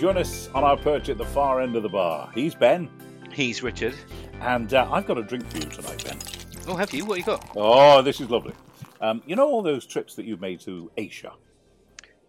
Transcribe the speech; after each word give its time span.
Join 0.00 0.16
us 0.16 0.48
on 0.54 0.64
our 0.64 0.78
perch 0.78 1.10
at 1.10 1.18
the 1.18 1.26
far 1.26 1.60
end 1.60 1.76
of 1.76 1.82
the 1.82 1.88
bar. 1.90 2.30
He's 2.34 2.54
Ben, 2.54 2.88
He's 3.34 3.62
Richard. 3.62 3.94
and 4.40 4.72
uh, 4.72 4.90
I've 4.90 5.06
got 5.06 5.18
a 5.18 5.22
drink 5.22 5.46
for 5.50 5.58
you 5.58 5.64
tonight, 5.64 6.02
Ben. 6.02 6.16
Oh, 6.66 6.74
have 6.74 6.94
you? 6.94 7.04
What 7.04 7.18
have 7.18 7.26
you 7.26 7.36
got? 7.36 7.50
Oh, 7.54 8.00
this 8.00 8.18
is 8.18 8.30
lovely. 8.30 8.54
Um, 9.02 9.22
you 9.26 9.36
know 9.36 9.46
all 9.46 9.60
those 9.60 9.84
trips 9.84 10.14
that 10.14 10.24
you've 10.24 10.40
made 10.40 10.58
to 10.60 10.90
Asia? 10.96 11.32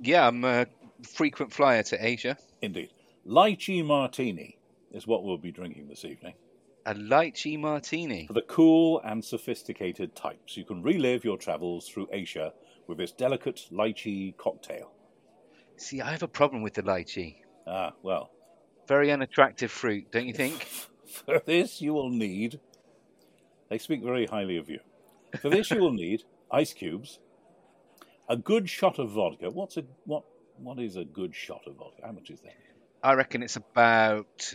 Yeah, 0.01 0.27
I'm 0.27 0.43
a 0.43 0.67
frequent 1.07 1.53
flyer 1.53 1.81
to 1.83 2.05
Asia. 2.05 2.37
Indeed. 2.61 2.89
Lychee 3.25 3.85
martini 3.85 4.57
is 4.91 5.07
what 5.07 5.23
we'll 5.23 5.37
be 5.37 5.51
drinking 5.51 5.87
this 5.87 6.03
evening. 6.03 6.33
A 6.85 6.93
lychee 6.93 7.57
martini. 7.57 8.27
For 8.27 8.33
the 8.33 8.41
cool 8.41 8.99
and 9.05 9.23
sophisticated 9.23 10.13
types, 10.13 10.57
you 10.57 10.65
can 10.65 10.83
relive 10.83 11.23
your 11.23 11.37
travels 11.37 11.87
through 11.87 12.09
Asia 12.11 12.51
with 12.87 12.97
this 12.97 13.13
delicate 13.13 13.61
lychee 13.71 14.35
cocktail. 14.35 14.91
See, 15.77 16.01
I 16.01 16.11
have 16.11 16.23
a 16.23 16.27
problem 16.27 16.63
with 16.63 16.73
the 16.73 16.83
lychee. 16.83 17.37
Ah, 17.67 17.93
well, 18.01 18.31
Very 18.87 19.11
unattractive 19.11 19.71
fruit, 19.71 20.11
don't 20.11 20.27
you 20.27 20.33
think? 20.33 20.63
for 21.05 21.39
this 21.45 21.81
you 21.81 21.93
will 21.93 22.09
need. 22.09 22.59
They 23.69 23.77
speak 23.77 24.03
very 24.03 24.25
highly 24.25 24.57
of 24.57 24.69
you. 24.69 24.79
For 25.41 25.49
this 25.49 25.71
you 25.71 25.79
will 25.79 25.93
need 26.05 26.23
ice 26.51 26.73
cubes, 26.73 27.19
a 28.27 28.35
good 28.35 28.69
shot 28.69 28.99
of 28.99 29.11
vodka. 29.11 29.49
What's 29.49 29.77
a 29.77 29.83
what? 30.05 30.23
What 30.57 30.79
is 30.79 30.95
a 30.95 31.05
good 31.05 31.33
shot 31.35 31.61
of 31.67 31.75
vodka? 31.75 32.01
How 32.05 32.11
much 32.11 32.29
is 32.29 32.41
that? 32.41 32.53
I 33.03 33.13
reckon 33.13 33.41
it's 33.41 33.55
about 33.55 34.53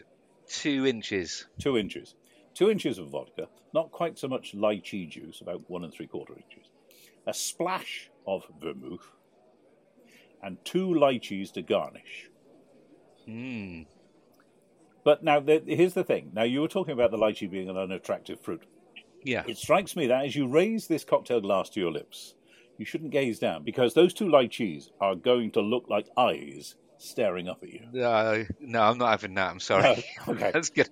two 0.48 0.86
inches. 0.86 1.46
Two 1.58 1.76
inches. 1.76 2.14
Two 2.54 2.70
inches 2.70 2.98
of 2.98 3.08
vodka. 3.08 3.48
Not 3.74 3.90
quite 3.90 4.18
so 4.18 4.28
much 4.28 4.54
lychee 4.54 5.08
juice, 5.08 5.40
about 5.40 5.68
one 5.68 5.84
and 5.84 5.92
three 5.92 6.06
quarter 6.06 6.34
inches. 6.34 6.70
A 7.26 7.34
splash 7.34 8.10
of 8.26 8.44
vermouth, 8.60 9.10
and 10.42 10.56
two 10.64 10.88
lychees 10.88 11.52
to 11.52 11.62
garnish. 11.62 12.30
Hmm. 13.26 13.82
But 15.04 15.22
now, 15.22 15.40
the, 15.40 15.62
here's 15.66 15.94
the 15.94 16.04
thing. 16.04 16.32
Now, 16.34 16.42
you 16.42 16.60
were 16.60 16.68
talking 16.68 16.92
about 16.92 17.10
the 17.10 17.16
lychee 17.16 17.50
being 17.50 17.68
an 17.68 17.76
unattractive 17.76 18.40
fruit. 18.40 18.62
Yeah. 19.22 19.44
It 19.46 19.58
strikes 19.58 19.94
me 19.96 20.06
that 20.08 20.24
as 20.24 20.36
you 20.36 20.46
raise 20.48 20.86
this 20.86 21.04
cocktail 21.04 21.40
glass 21.40 21.68
to 21.70 21.80
your 21.80 21.92
lips, 21.92 22.34
you 22.78 22.84
shouldn't 22.84 23.10
gaze 23.10 23.38
down 23.38 23.64
because 23.64 23.94
those 23.94 24.12
two 24.12 24.26
lychees 24.26 24.90
are 25.00 25.14
going 25.14 25.52
to 25.52 25.60
look 25.60 25.86
like 25.88 26.08
eyes 26.16 26.76
staring 26.98 27.48
up 27.48 27.62
at 27.62 27.68
you. 27.68 28.02
Uh, 28.02 28.44
no, 28.60 28.82
I'm 28.82 28.98
not 28.98 29.10
having 29.10 29.34
that. 29.34 29.50
I'm 29.50 29.60
sorry. 29.60 30.04
okay. 30.28 30.50
That's 30.52 30.70
good. 30.70 30.88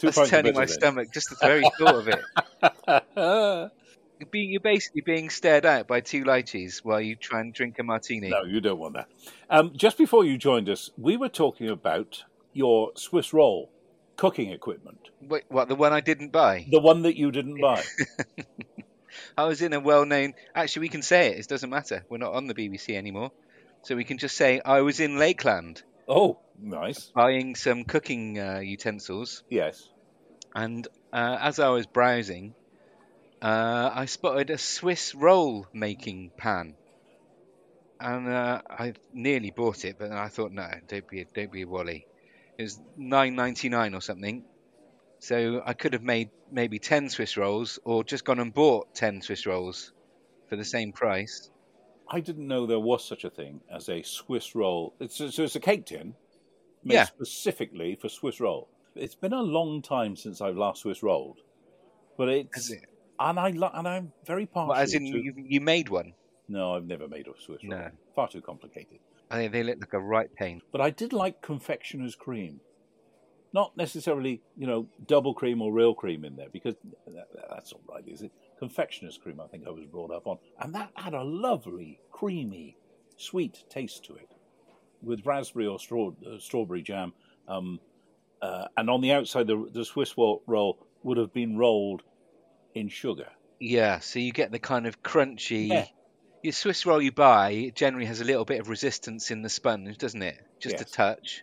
That's 0.00 0.28
turning 0.28 0.54
my 0.54 0.66
then. 0.66 0.68
stomach 0.68 1.12
just 1.12 1.30
the 1.30 1.36
very 1.36 1.64
thought 1.78 1.94
of 1.94 2.08
it. 2.08 3.72
You're, 4.18 4.28
being, 4.30 4.50
you're 4.50 4.60
basically 4.60 5.02
being 5.02 5.30
stared 5.30 5.64
at 5.64 5.86
by 5.86 6.00
two 6.00 6.24
lychees 6.24 6.78
while 6.84 7.00
you 7.00 7.16
try 7.16 7.40
and 7.40 7.52
drink 7.54 7.78
a 7.78 7.82
martini. 7.82 8.30
No, 8.30 8.42
you 8.44 8.60
don't 8.60 8.78
want 8.78 8.94
that. 8.94 9.08
Um, 9.48 9.72
just 9.76 9.96
before 9.98 10.24
you 10.24 10.36
joined 10.38 10.68
us, 10.68 10.90
we 10.96 11.16
were 11.16 11.28
talking 11.28 11.68
about 11.68 12.24
your 12.52 12.92
Swiss 12.96 13.32
roll 13.32 13.70
cooking 14.16 14.50
equipment, 14.50 14.98
Wait, 15.22 15.44
what, 15.48 15.68
the 15.68 15.76
one 15.76 15.92
I 15.92 16.00
didn't 16.00 16.32
buy? 16.32 16.66
the 16.68 16.80
one 16.80 17.02
that 17.02 17.16
you 17.16 17.30
didn't 17.30 17.60
buy. 17.60 17.82
I 19.38 19.44
was 19.44 19.62
in 19.62 19.72
a 19.72 19.80
well-known. 19.80 20.34
Actually, 20.54 20.80
we 20.80 20.88
can 20.88 21.02
say 21.02 21.28
it. 21.28 21.38
It 21.38 21.48
doesn't 21.48 21.70
matter. 21.70 22.04
We're 22.08 22.18
not 22.18 22.34
on 22.34 22.46
the 22.48 22.54
BBC 22.54 22.96
anymore, 22.96 23.30
so 23.82 23.94
we 23.94 24.04
can 24.04 24.18
just 24.18 24.36
say 24.36 24.60
I 24.64 24.80
was 24.80 24.98
in 25.00 25.18
Lakeland 25.18 25.82
oh, 26.08 26.40
nice. 26.60 27.12
buying 27.14 27.54
some 27.54 27.84
cooking 27.84 28.38
uh, 28.38 28.58
utensils, 28.58 29.44
Yes. 29.48 29.88
and 30.54 30.86
uh, 31.12 31.38
as 31.40 31.60
I 31.60 31.68
was 31.68 31.86
browsing, 31.86 32.54
uh, 33.42 33.90
I 33.94 34.06
spotted 34.06 34.50
a 34.50 34.58
Swiss 34.58 35.14
roll 35.14 35.66
making 35.72 36.30
pan, 36.36 36.74
and 38.00 38.28
uh, 38.28 38.62
I 38.68 38.94
nearly 39.12 39.50
bought 39.50 39.84
it, 39.84 39.96
but 39.98 40.10
then 40.10 40.18
I 40.18 40.28
thought, 40.28 40.52
no, 40.52 40.68
don't 40.86 41.08
be 41.08 41.20
a, 41.20 41.24
don't 41.34 41.52
be 41.52 41.62
a 41.62 41.68
wally. 41.68 42.06
It 42.58 42.62
was 42.62 42.80
nine 42.96 43.34
ninety 43.36 43.68
nine 43.68 43.94
or 43.94 44.00
something. 44.00 44.44
So 45.20 45.62
I 45.64 45.72
could 45.72 45.92
have 45.94 46.02
made 46.02 46.30
maybe 46.50 46.78
ten 46.78 47.08
Swiss 47.08 47.36
rolls, 47.36 47.78
or 47.84 48.04
just 48.04 48.24
gone 48.24 48.38
and 48.40 48.52
bought 48.54 48.94
ten 48.94 49.20
Swiss 49.22 49.46
rolls 49.46 49.92
for 50.48 50.56
the 50.56 50.64
same 50.64 50.92
price. 50.92 51.50
I 52.10 52.20
didn't 52.20 52.48
know 52.48 52.66
there 52.66 52.80
was 52.80 53.04
such 53.04 53.24
a 53.24 53.30
thing 53.30 53.60
as 53.70 53.88
a 53.88 54.02
Swiss 54.02 54.54
roll. 54.54 54.94
It's 54.98 55.20
a, 55.20 55.30
so 55.30 55.42
it's 55.44 55.56
a 55.56 55.60
cake 55.60 55.86
tin 55.86 56.14
made 56.84 56.94
Yeah. 56.94 57.04
specifically 57.04 57.98
for 58.00 58.08
Swiss 58.08 58.40
roll. 58.40 58.68
It's 58.94 59.14
been 59.14 59.32
a 59.32 59.42
long 59.42 59.82
time 59.82 60.16
since 60.16 60.40
I've 60.40 60.56
last 60.56 60.82
Swiss 60.82 61.02
rolled, 61.02 61.38
but 62.16 62.28
it's 62.28 62.70
it? 62.70 62.84
And 63.20 63.38
I 63.38 63.50
lo- 63.50 63.70
and 63.74 63.86
I'm 63.88 64.12
very 64.24 64.46
partial. 64.46 64.68
Well, 64.70 64.78
as 64.78 64.94
in 64.94 65.02
to- 65.02 65.18
you, 65.18 65.34
you 65.36 65.60
made 65.60 65.88
one. 65.88 66.14
no, 66.48 66.74
I've 66.74 66.86
never 66.86 67.08
made 67.08 67.26
a 67.26 67.32
Swiss 67.40 67.62
roll. 67.62 67.78
No. 67.78 67.90
Far 68.14 68.28
too 68.28 68.40
complicated. 68.40 68.98
I 69.30 69.36
think 69.36 69.52
they 69.52 69.62
look 69.62 69.80
like 69.80 69.92
a 69.92 70.00
right 70.00 70.34
pain. 70.34 70.62
But 70.72 70.80
I 70.80 70.90
did 70.90 71.12
like 71.12 71.42
confectioner's 71.42 72.14
cream. 72.14 72.60
Not 73.52 73.76
necessarily, 73.76 74.42
you 74.56 74.66
know, 74.66 74.86
double 75.06 75.32
cream 75.34 75.62
or 75.62 75.72
real 75.72 75.94
cream 75.94 76.24
in 76.24 76.36
there, 76.36 76.48
because 76.52 76.74
that, 77.06 77.28
that's 77.50 77.72
all 77.72 77.80
right, 77.88 78.04
is 78.06 78.22
it? 78.22 78.30
Confectioner's 78.58 79.16
cream, 79.18 79.40
I 79.40 79.46
think 79.46 79.66
I 79.66 79.70
was 79.70 79.84
brought 79.86 80.10
up 80.10 80.26
on. 80.26 80.38
And 80.60 80.74
that 80.74 80.90
had 80.94 81.14
a 81.14 81.22
lovely, 81.22 81.98
creamy, 82.10 82.76
sweet 83.16 83.64
taste 83.70 84.04
to 84.04 84.16
it, 84.16 84.28
with 85.02 85.24
raspberry 85.24 85.66
or 85.66 85.78
straw, 85.78 86.10
uh, 86.26 86.38
strawberry 86.38 86.82
jam. 86.82 87.14
Um, 87.48 87.80
uh, 88.42 88.66
and 88.76 88.90
on 88.90 89.00
the 89.00 89.12
outside, 89.12 89.46
the, 89.46 89.68
the 89.72 89.84
Swiss 89.84 90.16
roll, 90.18 90.42
roll 90.46 90.86
would 91.02 91.16
have 91.16 91.32
been 91.32 91.56
rolled 91.56 92.02
in 92.78 92.88
sugar. 92.88 93.28
Yeah, 93.60 93.98
so 94.00 94.18
you 94.18 94.32
get 94.32 94.52
the 94.52 94.58
kind 94.58 94.86
of 94.86 95.02
crunchy. 95.02 95.68
Yeah. 95.68 95.86
Your 96.42 96.52
Swiss 96.52 96.86
roll 96.86 97.02
you 97.02 97.10
buy 97.10 97.72
generally 97.74 98.06
has 98.06 98.20
a 98.20 98.24
little 98.24 98.44
bit 98.44 98.60
of 98.60 98.68
resistance 98.68 99.30
in 99.30 99.42
the 99.42 99.48
sponge, 99.48 99.98
doesn't 99.98 100.22
it? 100.22 100.40
Just 100.60 100.80
a 100.80 100.84
touch. 100.84 101.42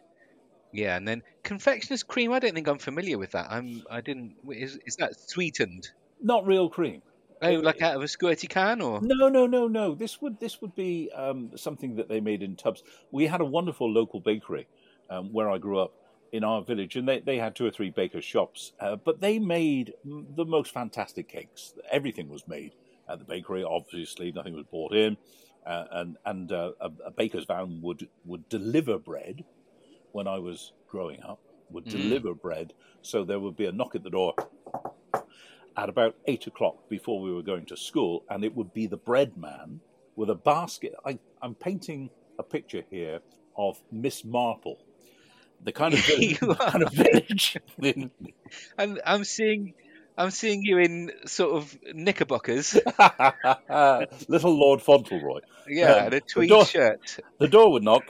Yeah, 0.71 0.95
and 0.95 1.07
then 1.07 1.23
confectioner's 1.43 2.03
cream. 2.03 2.31
I 2.31 2.39
don't 2.39 2.53
think 2.53 2.67
I'm 2.67 2.79
familiar 2.79 3.17
with 3.17 3.31
that. 3.31 3.47
I'm. 3.49 3.83
I 3.89 4.01
didn't. 4.01 4.35
Is 4.49 4.77
is 4.85 4.95
that 4.97 5.19
sweetened? 5.19 5.89
Not 6.21 6.45
real 6.45 6.69
cream. 6.69 7.01
Oh, 7.41 7.51
like 7.51 7.81
out 7.81 7.95
of 7.95 8.01
a 8.01 8.05
squirty 8.05 8.49
can, 8.49 8.81
or 8.81 9.01
No, 9.01 9.27
no, 9.29 9.45
no, 9.45 9.67
no. 9.67 9.95
This 9.95 10.21
would 10.21 10.39
this 10.39 10.61
would 10.61 10.75
be 10.75 11.11
um, 11.13 11.51
something 11.55 11.95
that 11.95 12.07
they 12.07 12.21
made 12.21 12.41
in 12.41 12.55
tubs. 12.55 12.83
We 13.11 13.27
had 13.27 13.41
a 13.41 13.45
wonderful 13.45 13.91
local 13.91 14.19
bakery 14.19 14.67
um, 15.09 15.31
where 15.33 15.49
I 15.49 15.57
grew 15.57 15.79
up 15.79 15.93
in 16.35 16.43
our 16.43 16.61
village, 16.61 16.95
and 16.95 17.07
they, 17.07 17.19
they 17.19 17.37
had 17.37 17.55
two 17.55 17.65
or 17.65 17.71
three 17.71 17.89
bakers' 17.89 18.25
shops. 18.25 18.73
Uh, 18.79 18.97
but 18.97 19.21
they 19.21 19.39
made 19.39 19.93
the 20.03 20.45
most 20.45 20.73
fantastic 20.73 21.29
cakes. 21.29 21.73
Everything 21.91 22.27
was 22.29 22.43
made 22.47 22.73
at 23.09 23.19
the 23.19 23.25
bakery. 23.25 23.63
Obviously, 23.63 24.31
nothing 24.31 24.53
was 24.53 24.65
bought 24.71 24.93
in, 24.93 25.17
uh, 25.65 25.85
and 25.91 26.17
and 26.25 26.51
uh, 26.51 26.71
a, 26.81 26.89
a 27.05 27.11
baker's 27.11 27.45
van 27.45 27.79
would 27.81 28.09
would 28.25 28.47
deliver 28.49 28.97
bread 28.99 29.45
when 30.11 30.27
I 30.27 30.39
was 30.39 30.73
growing 30.89 31.21
up. 31.23 31.39
Would 31.71 31.85
Mm. 31.85 31.91
deliver 31.91 32.33
bread, 32.35 32.73
so 33.01 33.23
there 33.23 33.39
would 33.39 33.55
be 33.55 33.65
a 33.65 33.71
knock 33.71 33.95
at 33.95 34.03
the 34.03 34.09
door 34.09 34.33
at 35.77 35.89
about 35.89 36.15
eight 36.27 36.47
o'clock 36.47 36.75
before 36.89 37.19
we 37.21 37.33
were 37.33 37.41
going 37.41 37.65
to 37.65 37.77
school, 37.77 38.23
and 38.29 38.43
it 38.43 38.55
would 38.55 38.73
be 38.73 38.87
the 38.87 38.97
bread 38.97 39.35
man 39.37 39.79
with 40.15 40.29
a 40.29 40.35
basket. 40.35 40.93
I, 41.05 41.19
I'm 41.41 41.55
painting 41.55 42.09
a 42.39 42.43
picture 42.43 42.83
here 42.89 43.19
of 43.57 43.81
Miss 43.91 44.23
Marple, 44.23 44.77
the 45.65 45.71
kind 45.73 45.93
of 45.93 45.99
village, 46.05 46.39
You 46.41 46.55
kind 46.55 46.83
of 46.83 46.93
village. 46.93 47.57
and 48.77 49.01
I'm 49.05 49.23
seeing, 49.25 49.73
I'm 50.17 50.31
seeing 50.31 50.63
you 50.63 50.77
in 50.77 51.11
sort 51.25 51.55
of 51.55 51.77
knickerbockers. 51.93 52.75
Little 54.29 54.57
Lord 54.57 54.81
Fauntleroy. 54.81 55.41
Yeah, 55.67 55.91
Um, 55.93 56.05
and 56.05 56.13
a 56.13 56.19
the 56.19 56.21
tweed 56.21 56.49
door- 56.49 56.65
shirt. 56.65 57.17
The 57.39 57.47
door 57.47 57.71
would 57.73 57.83
knock, 57.83 58.03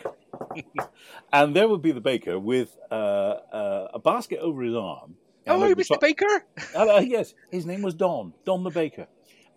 and 1.31 1.55
there 1.55 1.67
would 1.67 1.81
be 1.81 1.91
the 1.91 2.01
baker 2.01 2.37
with 2.39 2.75
uh, 2.91 2.93
uh, 2.93 3.87
a 3.93 3.99
basket 3.99 4.39
over 4.39 4.61
his 4.63 4.75
arm. 4.75 5.15
Oh, 5.47 5.59
Mr. 5.75 5.99
Baker. 5.99 6.43
Uh, 6.75 6.95
uh, 6.95 6.99
yes, 6.99 7.35
his 7.51 7.65
name 7.67 7.83
was 7.83 7.93
Don, 7.93 8.33
Don 8.45 8.63
the 8.63 8.71
Baker. 8.71 9.07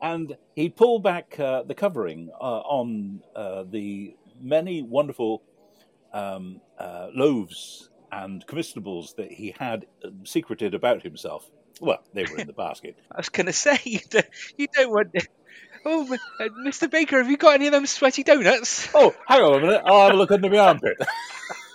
And 0.02 0.36
he'd 0.54 0.76
pull 0.76 0.98
back 1.00 1.40
uh, 1.40 1.62
the 1.62 1.74
covering 1.74 2.30
uh, 2.38 2.44
on 2.60 3.22
uh, 3.34 3.64
the 3.68 4.14
many 4.40 4.82
wonderful 4.82 5.42
um, 6.12 6.60
uh, 6.78 7.08
loaves 7.14 7.90
and 8.10 8.46
comestibles 8.46 9.16
that 9.16 9.30
he 9.30 9.54
had 9.58 9.86
um, 10.04 10.24
secreted 10.24 10.74
about 10.74 11.02
himself. 11.02 11.48
Well, 11.80 12.02
they 12.14 12.24
were 12.24 12.38
in 12.38 12.46
the 12.46 12.52
basket. 12.66 12.98
I 13.12 13.18
was 13.18 13.28
going 13.28 13.46
to 13.46 13.52
say 13.52 13.78
you 13.84 14.00
don't, 14.08 14.26
you 14.56 14.66
don't 14.72 14.90
want. 14.90 15.14
Oh, 15.84 16.12
uh, 16.12 16.48
Mr. 16.66 16.90
Baker, 16.90 17.18
have 17.18 17.30
you 17.30 17.36
got 17.36 17.54
any 17.54 17.66
of 17.66 17.72
them 17.72 17.86
sweaty 17.86 18.24
donuts? 18.24 18.88
Oh, 18.94 19.14
hang 19.26 19.42
on 19.42 19.54
a 19.54 19.60
minute, 19.60 19.82
I'll 19.84 20.06
have 20.06 20.14
a 20.14 20.16
look 20.16 20.32
under 20.32 20.50
my 20.50 20.58
armpit. 20.58 20.96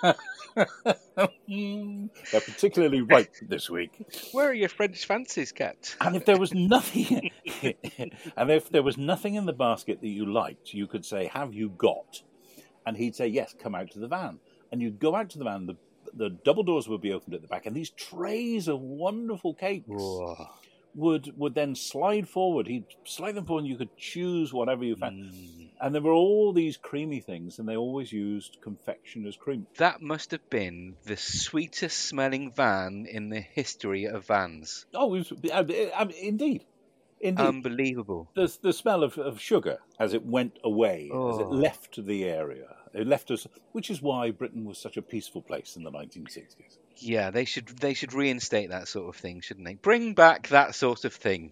They're 0.55 2.09
particularly 2.31 3.01
ripe 3.01 3.33
this 3.41 3.69
week. 3.69 4.05
Where 4.31 4.49
are 4.49 4.53
your 4.53 4.69
French 4.69 5.05
fancies 5.05 5.51
kept? 5.51 5.95
And 6.01 6.15
if 6.15 6.25
there 6.25 6.37
was 6.37 6.53
nothing, 6.53 7.31
and 8.37 8.51
if 8.51 8.69
there 8.69 8.83
was 8.83 8.97
nothing 8.97 9.35
in 9.35 9.45
the 9.45 9.53
basket 9.53 10.01
that 10.01 10.07
you 10.07 10.31
liked, 10.31 10.73
you 10.73 10.87
could 10.87 11.05
say, 11.05 11.27
"Have 11.27 11.53
you 11.53 11.69
got?" 11.69 12.21
And 12.85 12.97
he'd 12.97 13.15
say, 13.15 13.27
"Yes, 13.27 13.55
come 13.57 13.75
out 13.75 13.91
to 13.91 13.99
the 13.99 14.07
van." 14.07 14.39
And 14.71 14.81
you'd 14.81 14.99
go 14.99 15.15
out 15.15 15.29
to 15.31 15.37
the 15.37 15.45
van. 15.45 15.65
The 15.65 15.75
the 16.13 16.29
double 16.29 16.63
doors 16.63 16.87
would 16.87 17.01
be 17.01 17.13
opened 17.13 17.33
at 17.33 17.41
the 17.41 17.47
back, 17.47 17.65
and 17.65 17.75
these 17.75 17.89
trays 17.89 18.67
of 18.67 18.81
wonderful 18.81 19.53
cakes 19.53 19.89
would 20.95 21.37
would 21.37 21.55
then 21.55 21.75
slide 21.75 22.27
forward. 22.27 22.67
He'd 22.67 22.85
slide 23.05 23.35
them 23.35 23.45
forward, 23.45 23.61
and 23.61 23.69
you 23.69 23.77
could 23.77 23.95
choose 23.97 24.53
whatever 24.53 24.83
you 24.83 24.95
found. 24.95 25.23
Mm. 25.33 25.69
And 25.81 25.93
there 25.93 26.01
were 26.01 26.11
all 26.11 26.53
these 26.53 26.77
creamy 26.77 27.19
things, 27.19 27.59
and 27.59 27.67
they 27.67 27.75
always 27.75 28.11
used 28.11 28.59
confectioner's 28.61 29.35
cream. 29.35 29.67
That 29.77 30.01
must 30.01 30.31
have 30.31 30.49
been 30.49 30.95
the 31.03 31.17
sweetest 31.17 31.97
smelling 31.97 32.51
van 32.51 33.05
in 33.09 33.29
the 33.29 33.41
history 33.41 34.05
of 34.05 34.27
vans. 34.27 34.85
Oh, 34.93 35.13
it 35.15 35.31
was, 35.31 35.51
uh, 35.51 36.05
indeed. 36.21 36.63
Indeed. 37.23 37.41
Unbelievable. 37.45 38.29
The, 38.35 38.53
the 38.61 38.73
smell 38.73 39.01
of, 39.01 39.17
of 39.17 39.39
sugar 39.39 39.77
as 39.97 40.13
it 40.13 40.25
went 40.25 40.59
away, 40.63 41.05
as 41.05 41.39
it 41.39 41.45
Oh. 41.47 41.49
left 41.49 42.05
the 42.05 42.25
area. 42.25 42.75
It 42.93 43.07
left 43.07 43.31
us, 43.31 43.47
which 43.71 43.89
is 43.89 44.01
why 44.01 44.29
Britain 44.29 44.65
was 44.65 44.77
such 44.77 44.97
a 44.97 45.01
peaceful 45.01 45.41
place 45.41 45.75
in 45.77 45.83
the 45.83 45.89
1960s. 45.91 46.77
Yeah, 46.97 47.31
they 47.31 47.45
should 47.45 47.69
they 47.79 47.93
should 47.95 48.13
reinstate 48.13 48.69
that 48.69 48.87
sort 48.87 49.09
of 49.09 49.15
thing, 49.15 49.41
shouldn't 49.41 49.65
they? 49.65 49.73
Bring 49.75 50.13
back 50.13 50.49
that 50.49 50.75
sort 50.75 51.05
of 51.05 51.13
thing. 51.13 51.51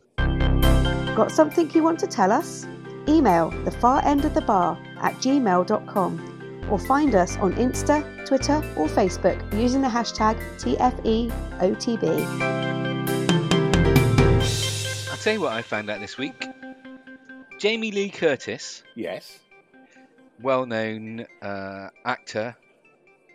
Got 1.16 1.32
something 1.32 1.72
you 1.72 1.82
want 1.84 2.00
to 2.02 2.08
tell 2.08 2.32
us? 2.32 2.68
Email 3.08 3.50
the 3.66 3.72
far 3.72 4.04
end 4.06 4.24
of 4.26 4.34
the 4.36 4.42
bar 4.42 4.78
at 5.00 5.16
gmail.com 5.16 6.68
or 6.70 6.78
find 6.78 7.16
us 7.16 7.38
on 7.38 7.54
Insta, 7.56 8.04
Twitter, 8.28 8.58
or 8.78 8.88
Facebook 8.88 9.42
using 9.60 9.82
the 9.82 9.88
hashtag 9.88 10.38
TFEOTB. 10.60 12.12
Tell 15.22 15.34
you 15.34 15.42
what 15.42 15.54
I 15.54 15.62
found 15.62 15.88
out 15.92 16.00
this 16.00 16.18
week. 16.18 16.48
Jamie 17.60 17.92
Lee 17.92 18.10
Curtis, 18.10 18.82
Yes. 18.96 19.38
well-known 20.42 21.28
uh, 21.44 21.90
actor, 22.04 22.56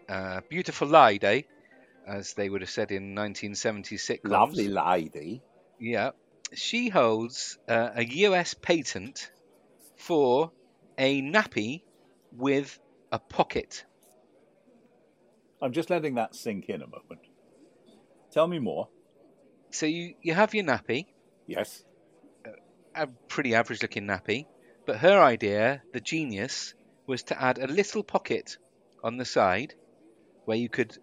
uh, 0.08 0.40
beautiful 0.48 0.88
lady, 0.88 1.46
as 2.04 2.34
they 2.34 2.48
would 2.48 2.62
have 2.62 2.70
said 2.70 2.90
in 2.90 3.14
1976. 3.14 4.28
Lovely 4.28 4.66
lady. 4.66 5.42
Yeah, 5.78 6.10
she 6.52 6.88
holds 6.88 7.56
uh, 7.68 7.90
a 7.94 8.04
US 8.04 8.54
patent 8.54 9.30
for 9.96 10.50
a 10.98 11.22
nappy 11.22 11.82
with 12.32 12.80
a 13.12 13.20
pocket. 13.20 13.84
I'm 15.62 15.72
just 15.72 15.88
letting 15.88 16.16
that 16.16 16.34
sink 16.34 16.68
in 16.68 16.82
a 16.82 16.86
moment. 16.86 17.20
Tell 18.32 18.48
me 18.48 18.58
more. 18.58 18.88
So 19.70 19.86
you, 19.86 20.14
you 20.20 20.34
have 20.34 20.52
your 20.52 20.64
nappy, 20.64 21.06
Yes. 21.46 21.84
a 22.94 23.06
pretty 23.28 23.54
average 23.54 23.82
looking 23.82 24.06
nappy, 24.06 24.46
but 24.86 24.98
her 24.98 25.20
idea, 25.20 25.82
the 25.92 26.00
genius, 26.00 26.74
was 27.06 27.22
to 27.24 27.40
add 27.40 27.58
a 27.58 27.66
little 27.66 28.02
pocket 28.02 28.56
on 29.02 29.16
the 29.16 29.24
side 29.24 29.74
where 30.44 30.56
you 30.56 30.68
could 30.68 30.96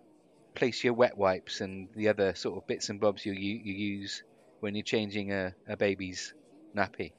place 0.56 0.84
your 0.84 0.94
wet 0.94 1.18
wipes 1.18 1.62
and 1.62 1.90
the 1.96 2.10
other 2.10 2.36
sort 2.36 2.58
of 2.58 2.68
bits 2.68 2.90
and 2.90 3.00
bobs 3.00 3.26
you, 3.26 3.34
you, 3.34 3.74
use 3.74 4.24
when 4.60 4.76
you're 4.76 4.84
changing 4.84 5.32
a, 5.32 5.54
a 5.68 5.78
baby's 5.78 6.34
nappy. 6.76 7.12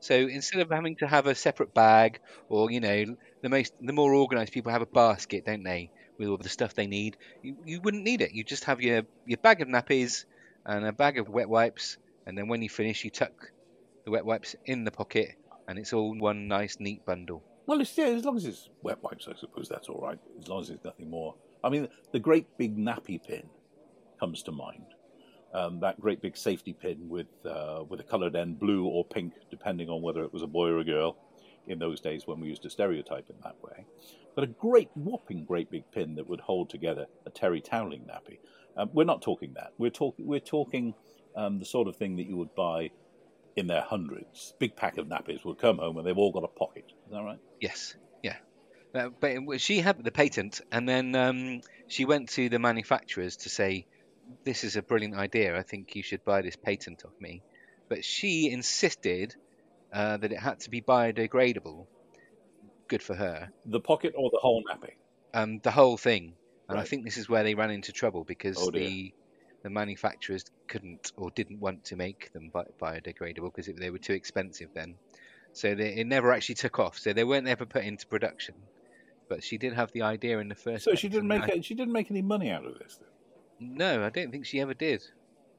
So 0.00 0.14
instead 0.14 0.60
of 0.60 0.70
having 0.70 0.96
to 0.96 1.06
have 1.06 1.26
a 1.26 1.34
separate 1.34 1.74
bag, 1.74 2.20
or 2.48 2.70
you 2.70 2.80
know, 2.80 3.16
the 3.42 3.48
most 3.48 3.72
the 3.80 3.92
more 3.92 4.14
organised 4.14 4.52
people 4.52 4.70
have 4.70 4.82
a 4.82 4.86
basket, 4.86 5.44
don't 5.44 5.64
they, 5.64 5.90
with 6.18 6.28
all 6.28 6.36
the 6.38 6.48
stuff 6.48 6.74
they 6.74 6.86
need. 6.86 7.16
You, 7.42 7.56
you 7.64 7.80
wouldn't 7.80 8.04
need 8.04 8.20
it. 8.20 8.32
You 8.32 8.44
just 8.44 8.64
have 8.64 8.80
your 8.80 9.02
your 9.26 9.38
bag 9.38 9.60
of 9.60 9.68
nappies 9.68 10.24
and 10.64 10.86
a 10.86 10.92
bag 10.92 11.18
of 11.18 11.28
wet 11.28 11.48
wipes, 11.48 11.98
and 12.28 12.36
then 12.36 12.46
when 12.46 12.60
you 12.60 12.68
finish, 12.68 13.04
you 13.04 13.10
tuck 13.10 13.50
the 14.04 14.10
wet 14.10 14.24
wipes 14.24 14.54
in 14.66 14.84
the 14.84 14.90
pocket, 14.90 15.36
and 15.66 15.78
it's 15.78 15.94
all 15.94 16.14
one 16.18 16.46
nice 16.46 16.76
neat 16.78 17.04
bundle. 17.06 17.42
Well, 17.66 17.80
it's, 17.80 17.96
yeah, 17.96 18.04
as 18.04 18.24
long 18.24 18.36
as 18.36 18.44
it's 18.44 18.68
wet 18.82 19.02
wipes, 19.02 19.28
I 19.28 19.34
suppose 19.34 19.66
that's 19.66 19.88
all 19.88 20.00
right. 20.00 20.18
As 20.38 20.46
long 20.46 20.60
as 20.60 20.68
it's 20.68 20.84
nothing 20.84 21.08
more. 21.08 21.34
I 21.64 21.70
mean, 21.70 21.88
the 22.12 22.18
great 22.18 22.46
big 22.58 22.76
nappy 22.76 23.18
pin 23.22 23.48
comes 24.20 24.42
to 24.42 24.52
mind. 24.52 24.84
Um, 25.54 25.80
that 25.80 25.98
great 25.98 26.20
big 26.20 26.36
safety 26.36 26.74
pin 26.74 27.08
with 27.08 27.28
uh, 27.46 27.84
with 27.88 28.00
a 28.00 28.04
coloured 28.04 28.36
end, 28.36 28.58
blue 28.58 28.84
or 28.84 29.06
pink, 29.06 29.32
depending 29.50 29.88
on 29.88 30.02
whether 30.02 30.22
it 30.22 30.32
was 30.32 30.42
a 30.42 30.46
boy 30.46 30.68
or 30.68 30.78
a 30.78 30.84
girl. 30.84 31.16
In 31.66 31.78
those 31.78 32.00
days, 32.00 32.26
when 32.26 32.40
we 32.40 32.48
used 32.48 32.62
to 32.62 32.70
stereotype 32.70 33.28
in 33.28 33.36
that 33.44 33.56
way, 33.62 33.84
but 34.34 34.44
a 34.44 34.46
great 34.46 34.88
whopping 34.94 35.44
great 35.44 35.70
big 35.70 35.84
pin 35.92 36.14
that 36.14 36.26
would 36.26 36.40
hold 36.40 36.70
together 36.70 37.06
a 37.26 37.30
terry 37.30 37.60
toweling 37.60 38.02
nappy. 38.02 38.38
Um, 38.74 38.88
we're 38.94 39.04
not 39.04 39.20
talking 39.20 39.52
that. 39.54 39.72
We're 39.76 39.90
talking 39.90 40.26
we're 40.26 40.40
talking 40.40 40.94
um, 41.36 41.58
the 41.58 41.64
sort 41.64 41.88
of 41.88 41.96
thing 41.96 42.16
that 42.16 42.26
you 42.26 42.36
would 42.36 42.54
buy 42.54 42.90
in 43.56 43.66
their 43.66 43.82
hundreds. 43.82 44.54
Big 44.58 44.76
pack 44.76 44.98
of 44.98 45.06
nappies 45.06 45.44
would 45.44 45.58
come 45.58 45.78
home 45.78 45.98
and 45.98 46.06
they've 46.06 46.16
all 46.16 46.32
got 46.32 46.44
a 46.44 46.48
pocket. 46.48 46.84
Is 47.06 47.12
that 47.12 47.22
right? 47.22 47.38
Yes, 47.60 47.96
yeah. 48.22 48.36
Uh, 48.94 49.08
but 49.20 49.60
she 49.60 49.80
had 49.80 50.02
the 50.02 50.10
patent, 50.10 50.60
and 50.72 50.88
then 50.88 51.14
um, 51.14 51.60
she 51.88 52.04
went 52.04 52.30
to 52.30 52.48
the 52.48 52.58
manufacturers 52.58 53.36
to 53.36 53.48
say, 53.50 53.86
"This 54.44 54.64
is 54.64 54.76
a 54.76 54.82
brilliant 54.82 55.14
idea. 55.14 55.58
I 55.58 55.62
think 55.62 55.94
you 55.94 56.02
should 56.02 56.24
buy 56.24 56.42
this 56.42 56.56
patent 56.56 57.04
off 57.04 57.12
me." 57.20 57.42
But 57.88 58.04
she 58.04 58.50
insisted 58.50 59.34
uh, 59.92 60.16
that 60.18 60.32
it 60.32 60.38
had 60.38 60.60
to 60.60 60.70
be 60.70 60.80
biodegradable. 60.80 61.86
Good 62.88 63.02
for 63.02 63.14
her. 63.14 63.50
The 63.66 63.80
pocket 63.80 64.14
or 64.16 64.30
the 64.30 64.38
whole 64.38 64.62
nappy? 64.62 64.92
Um, 65.34 65.60
the 65.62 65.70
whole 65.70 65.98
thing, 65.98 66.34
and 66.68 66.78
I 66.78 66.84
think 66.84 67.04
this 67.04 67.18
is 67.18 67.28
where 67.28 67.42
they 67.42 67.54
ran 67.54 67.70
into 67.70 67.92
trouble 67.92 68.24
because 68.24 68.56
Oh, 68.58 68.70
the 68.70 69.12
the 69.62 69.70
manufacturers 69.70 70.44
couldn't 70.68 71.12
or 71.16 71.30
didn't 71.30 71.60
want 71.60 71.84
to 71.86 71.96
make 71.96 72.32
them 72.32 72.50
bi- 72.52 72.64
biodegradable 72.80 73.54
because 73.54 73.72
they 73.74 73.90
were 73.90 73.98
too 73.98 74.12
expensive 74.12 74.68
then. 74.74 74.94
So 75.52 75.74
they, 75.74 75.94
it 75.94 76.06
never 76.06 76.32
actually 76.32 76.56
took 76.56 76.78
off. 76.78 76.98
So 76.98 77.12
they 77.12 77.24
weren't 77.24 77.48
ever 77.48 77.66
put 77.66 77.84
into 77.84 78.06
production. 78.06 78.54
But 79.28 79.42
she 79.42 79.58
did 79.58 79.74
have 79.74 79.92
the 79.92 80.02
idea 80.02 80.38
in 80.38 80.48
the 80.48 80.54
first. 80.54 80.84
So 80.84 80.92
place, 80.92 81.00
she 81.00 81.08
didn't 81.08 81.28
make 81.28 81.42
I- 81.42 81.60
she 81.60 81.74
didn't 81.74 81.92
make 81.92 82.10
any 82.10 82.22
money 82.22 82.50
out 82.50 82.64
of 82.64 82.78
this. 82.78 82.98
Then. 83.00 83.76
No, 83.76 84.04
I 84.04 84.10
don't 84.10 84.30
think 84.30 84.46
she 84.46 84.60
ever 84.60 84.74
did. 84.74 85.02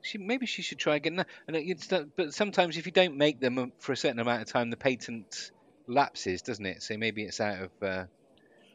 She 0.01 0.17
maybe 0.17 0.45
she 0.45 0.61
should 0.61 0.79
try 0.79 0.95
again. 0.95 1.25
And 1.47 2.11
but 2.15 2.33
sometimes 2.33 2.77
if 2.77 2.85
you 2.85 2.91
don't 2.91 3.17
make 3.17 3.39
them 3.39 3.57
um, 3.57 3.71
for 3.79 3.91
a 3.91 3.97
certain 3.97 4.19
amount 4.19 4.41
of 4.41 4.47
time, 4.47 4.69
the 4.69 4.77
patent 4.77 5.51
lapses, 5.87 6.41
doesn't 6.41 6.65
it? 6.65 6.81
So 6.81 6.97
maybe 6.97 7.23
it's 7.23 7.41
out 7.41 7.63
of. 7.63 7.71
Uh, 7.81 8.05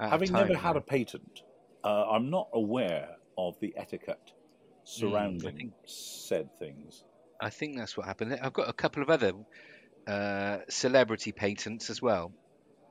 out 0.00 0.06
of 0.06 0.10
Having 0.10 0.28
time 0.28 0.48
never 0.48 0.58
had 0.58 0.76
a 0.76 0.80
patent, 0.80 1.42
uh, 1.82 2.10
I'm 2.10 2.28
not 2.28 2.48
aware 2.52 3.16
of 3.38 3.58
the 3.60 3.72
etiquette 3.76 4.32
surrounding 4.84 5.56
think- 5.56 5.72
said 5.86 6.48
things. 6.58 7.04
I 7.40 7.50
think 7.50 7.76
that's 7.76 7.96
what 7.96 8.06
happened. 8.06 8.38
I've 8.40 8.52
got 8.52 8.68
a 8.68 8.72
couple 8.72 9.02
of 9.02 9.10
other 9.10 9.32
uh, 10.06 10.58
celebrity 10.68 11.32
patents 11.32 11.90
as 11.90 12.00
well. 12.00 12.32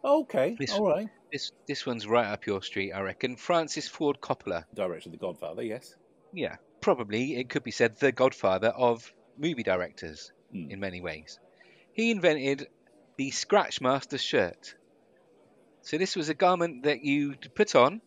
Okay, 0.04 0.56
This- 0.60 0.74
all 0.74 0.88
right. 0.90 1.07
This 1.31 1.51
this 1.68 1.86
one's 1.86 2.06
right 2.06 2.28
up 2.28 2.45
your 2.45 2.62
street, 2.62 2.92
I 2.92 3.01
reckon. 3.01 3.38
Francis 3.38 3.88
Ford 3.88 4.19
Coppola. 4.22 4.66
Director 4.75 5.08
of 5.10 5.13
The 5.13 5.18
Godfather, 5.18 5.63
yes. 5.63 5.96
Yeah, 6.32 6.58
probably 6.82 7.38
it 7.38 7.50
could 7.50 7.63
be 7.63 7.72
said 7.72 7.98
the 7.98 8.12
godfather 8.12 8.68
of 8.70 9.12
movie 9.38 9.63
directors 9.63 10.32
Hmm. 10.51 10.70
in 10.70 10.79
many 10.79 11.01
ways. 11.01 11.39
He 11.94 12.12
invented 12.12 12.68
the 13.18 13.32
Scratchmaster 13.32 14.20
shirt. 14.20 14.75
So 15.82 15.98
this 15.98 16.15
was 16.15 16.29
a 16.29 16.34
garment 16.34 16.84
that 16.84 17.03
you 17.03 17.36
put 17.56 17.75
on, 17.75 18.01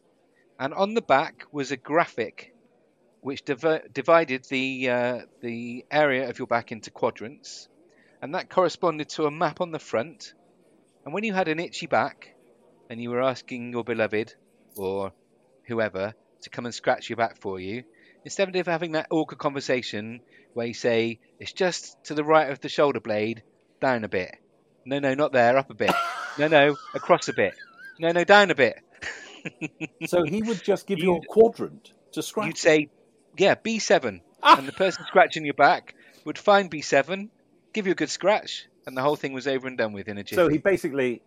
and 0.58 0.72
on 0.74 0.94
the 0.94 1.02
back 1.02 1.44
was 1.52 1.72
a 1.72 1.76
graphic 1.76 2.52
which 3.26 3.44
diver- 3.44 3.82
divided 3.92 4.44
the 4.44 4.88
uh, 4.88 5.20
the 5.40 5.84
area 5.90 6.28
of 6.30 6.38
your 6.38 6.46
back 6.46 6.70
into 6.70 6.92
quadrants, 6.92 7.68
and 8.22 8.34
that 8.36 8.48
corresponded 8.48 9.08
to 9.08 9.26
a 9.26 9.30
map 9.32 9.60
on 9.60 9.72
the 9.72 9.80
front. 9.80 10.32
And 11.04 11.12
when 11.12 11.24
you 11.24 11.34
had 11.34 11.48
an 11.48 11.58
itchy 11.58 11.86
back, 11.86 12.34
and 12.88 13.02
you 13.02 13.10
were 13.10 13.22
asking 13.22 13.72
your 13.72 13.82
beloved 13.82 14.32
or 14.76 15.12
whoever 15.66 16.14
to 16.42 16.50
come 16.50 16.66
and 16.66 16.74
scratch 16.74 17.10
your 17.10 17.16
back 17.16 17.38
for 17.40 17.58
you, 17.58 17.82
instead 18.24 18.54
of 18.54 18.66
having 18.66 18.92
that 18.92 19.08
awkward 19.10 19.38
conversation 19.38 20.20
where 20.54 20.68
you 20.68 20.74
say 20.74 21.18
it's 21.40 21.52
just 21.52 21.96
to 22.04 22.14
the 22.14 22.22
right 22.24 22.50
of 22.50 22.60
the 22.60 22.68
shoulder 22.68 23.00
blade, 23.00 23.42
down 23.80 24.04
a 24.04 24.08
bit. 24.08 24.36
No, 24.84 25.00
no, 25.00 25.14
not 25.14 25.32
there, 25.32 25.58
up 25.58 25.70
a 25.70 25.74
bit. 25.74 25.92
No, 26.38 26.48
no, 26.48 26.76
across 26.94 27.28
a 27.28 27.32
bit. 27.32 27.54
No, 27.98 28.10
no, 28.12 28.22
down 28.22 28.50
a 28.50 28.54
bit. 28.54 28.76
So 30.06 30.22
he 30.24 30.42
would 30.42 30.62
just 30.62 30.86
give 30.86 30.98
you 31.04 31.12
a 31.12 31.14
You'd- 31.14 31.26
quadrant 31.28 31.92
to 32.12 32.22
scratch. 32.22 32.46
You'd 32.46 32.58
say, 32.58 32.88
yeah, 33.36 33.54
B7. 33.54 34.20
Ah! 34.42 34.56
And 34.58 34.68
the 34.68 34.72
person 34.72 35.04
scratching 35.06 35.44
your 35.44 35.54
back 35.54 35.94
would 36.24 36.38
find 36.38 36.70
B7, 36.70 37.28
give 37.72 37.86
you 37.86 37.92
a 37.92 37.96
good 37.96 38.10
scratch, 38.10 38.66
and 38.86 38.96
the 38.96 39.02
whole 39.02 39.16
thing 39.16 39.32
was 39.32 39.46
over 39.46 39.66
and 39.66 39.76
done 39.78 39.92
with 39.92 40.08
in 40.08 40.18
a 40.18 40.22
jiffy. 40.24 40.36
so 40.36 40.48
he 40.48 40.58
basically 40.58 41.22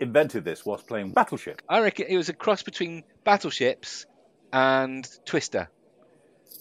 invented 0.00 0.44
this 0.44 0.64
whilst 0.64 0.86
playing 0.86 1.12
Battleship. 1.12 1.62
I 1.68 1.80
reckon 1.80 2.06
it 2.08 2.16
was 2.16 2.28
a 2.28 2.32
cross 2.32 2.62
between 2.62 3.04
battleships 3.24 4.06
and 4.52 5.08
Twister. 5.24 5.68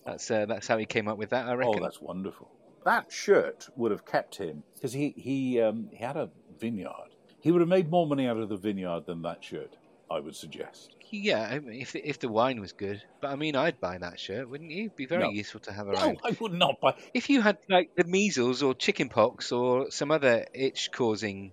That's 0.05 0.29
uh, 0.31 0.45
that's 0.45 0.67
how 0.67 0.77
he 0.77 0.85
came 0.85 1.07
up 1.07 1.17
with 1.17 1.31
that. 1.31 1.47
I 1.47 1.53
reckon. 1.53 1.75
Oh, 1.77 1.83
that's 1.83 2.01
wonderful. 2.01 2.49
That 2.85 3.11
shirt 3.11 3.67
would 3.75 3.91
have 3.91 4.05
kept 4.05 4.35
him 4.37 4.63
because 4.75 4.93
he 4.93 5.13
he 5.17 5.61
um, 5.61 5.89
he 5.91 5.97
had 6.03 6.15
a 6.17 6.29
vineyard. 6.59 7.09
He 7.41 7.51
would 7.51 7.61
have 7.61 7.69
made 7.69 7.89
more 7.89 8.07
money 8.07 8.27
out 8.27 8.37
of 8.37 8.49
the 8.49 8.57
vineyard 8.57 9.05
than 9.05 9.21
that 9.23 9.43
shirt. 9.43 9.75
I 10.09 10.19
would 10.19 10.35
suggest. 10.35 10.95
Yeah, 11.09 11.41
I 11.41 11.59
mean, 11.59 11.81
if 11.81 11.91
the, 11.93 12.07
if 12.07 12.19
the 12.19 12.27
wine 12.29 12.59
was 12.59 12.73
good, 12.73 13.01
but 13.21 13.29
I 13.31 13.35
mean, 13.35 13.55
I'd 13.55 13.79
buy 13.79 13.97
that 13.97 14.19
shirt, 14.19 14.49
wouldn't 14.49 14.71
you? 14.71 14.85
It'd 14.85 14.95
be 14.95 15.05
very 15.05 15.23
No. 15.23 15.29
useful 15.29 15.59
to 15.61 15.71
have 15.73 15.87
around. 15.87 16.13
No. 16.13 16.29
I 16.29 16.35
would 16.39 16.53
not 16.53 16.79
buy. 16.81 16.95
If 17.13 17.29
you 17.29 17.41
had 17.41 17.57
like 17.69 17.95
the 17.95 18.03
measles 18.03 18.61
or 18.63 18.73
chickenpox 18.73 19.51
or 19.51 19.89
some 19.91 20.11
other 20.11 20.45
itch-causing 20.53 21.51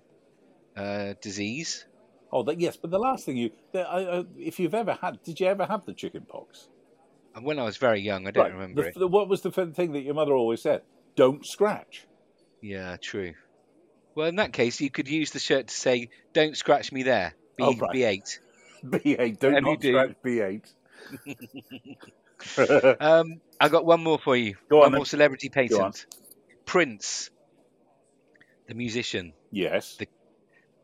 uh, 0.76 1.14
disease, 1.20 1.86
Oh, 2.32 2.42
that, 2.44 2.58
yes, 2.58 2.76
but 2.76 2.90
the 2.90 2.98
last 2.98 3.24
thing 3.24 3.36
you, 3.36 3.50
the, 3.72 3.82
I, 3.88 4.18
I, 4.18 4.24
if 4.36 4.58
you've 4.58 4.74
ever 4.74 4.94
had, 5.00 5.22
did 5.22 5.38
you 5.38 5.46
ever 5.46 5.66
have 5.66 5.84
the 5.86 5.94
chicken 5.94 6.26
pox? 6.28 6.68
and 7.36 7.44
when 7.44 7.58
I 7.60 7.64
was 7.64 7.76
very 7.76 8.00
young, 8.00 8.26
I 8.26 8.32
don't 8.32 8.44
Right, 8.44 8.52
remember 8.52 8.82
the- 8.82 8.88
it. 8.88 8.94
the- 8.96 9.06
what 9.08 9.28
was 9.28 9.42
the 9.42 9.50
f- 9.56 9.74
thing 9.74 9.92
that 9.92 10.00
your 10.02 10.14
mother 10.14 10.32
always 10.34 10.60
said? 10.62 10.82
Don't 11.16 11.46
scratch. 11.46 12.06
Yeah, 12.60 12.96
true. 13.00 13.34
Well, 14.16 14.26
in 14.28 14.36
that 14.36 14.52
case, 14.52 14.80
you 14.80 14.90
could 14.90 15.08
use 15.08 15.30
the 15.32 15.38
shirt 15.40 15.68
to 15.68 15.74
say, 15.74 16.08
"Don't 16.32 16.56
scratch 16.56 16.90
me 16.92 17.02
there." 17.04 17.34
B, 17.56 17.64
Oh, 17.64 17.74
right. 17.76 17.94
B8. 17.94 18.38
B8, 18.84 19.38
don't 19.38 19.62
not 19.62 19.80
do. 19.80 19.92
scratch 19.92 20.14
B8. 20.24 20.74
Um, 23.00 23.40
I 23.60 23.68
got 23.68 23.84
one 23.86 24.02
more 24.02 24.18
for 24.18 24.36
you. 24.36 24.56
Go 24.68 24.76
on 24.78 24.82
one 24.82 24.92
then. 24.92 24.98
more 24.98 25.06
celebrity 25.06 25.48
Go 25.48 25.54
patent. 25.54 26.06
Prince, 26.66 27.30
the 28.66 28.74
musician, 28.74 29.32
yes. 29.50 29.96
The- 29.96 30.08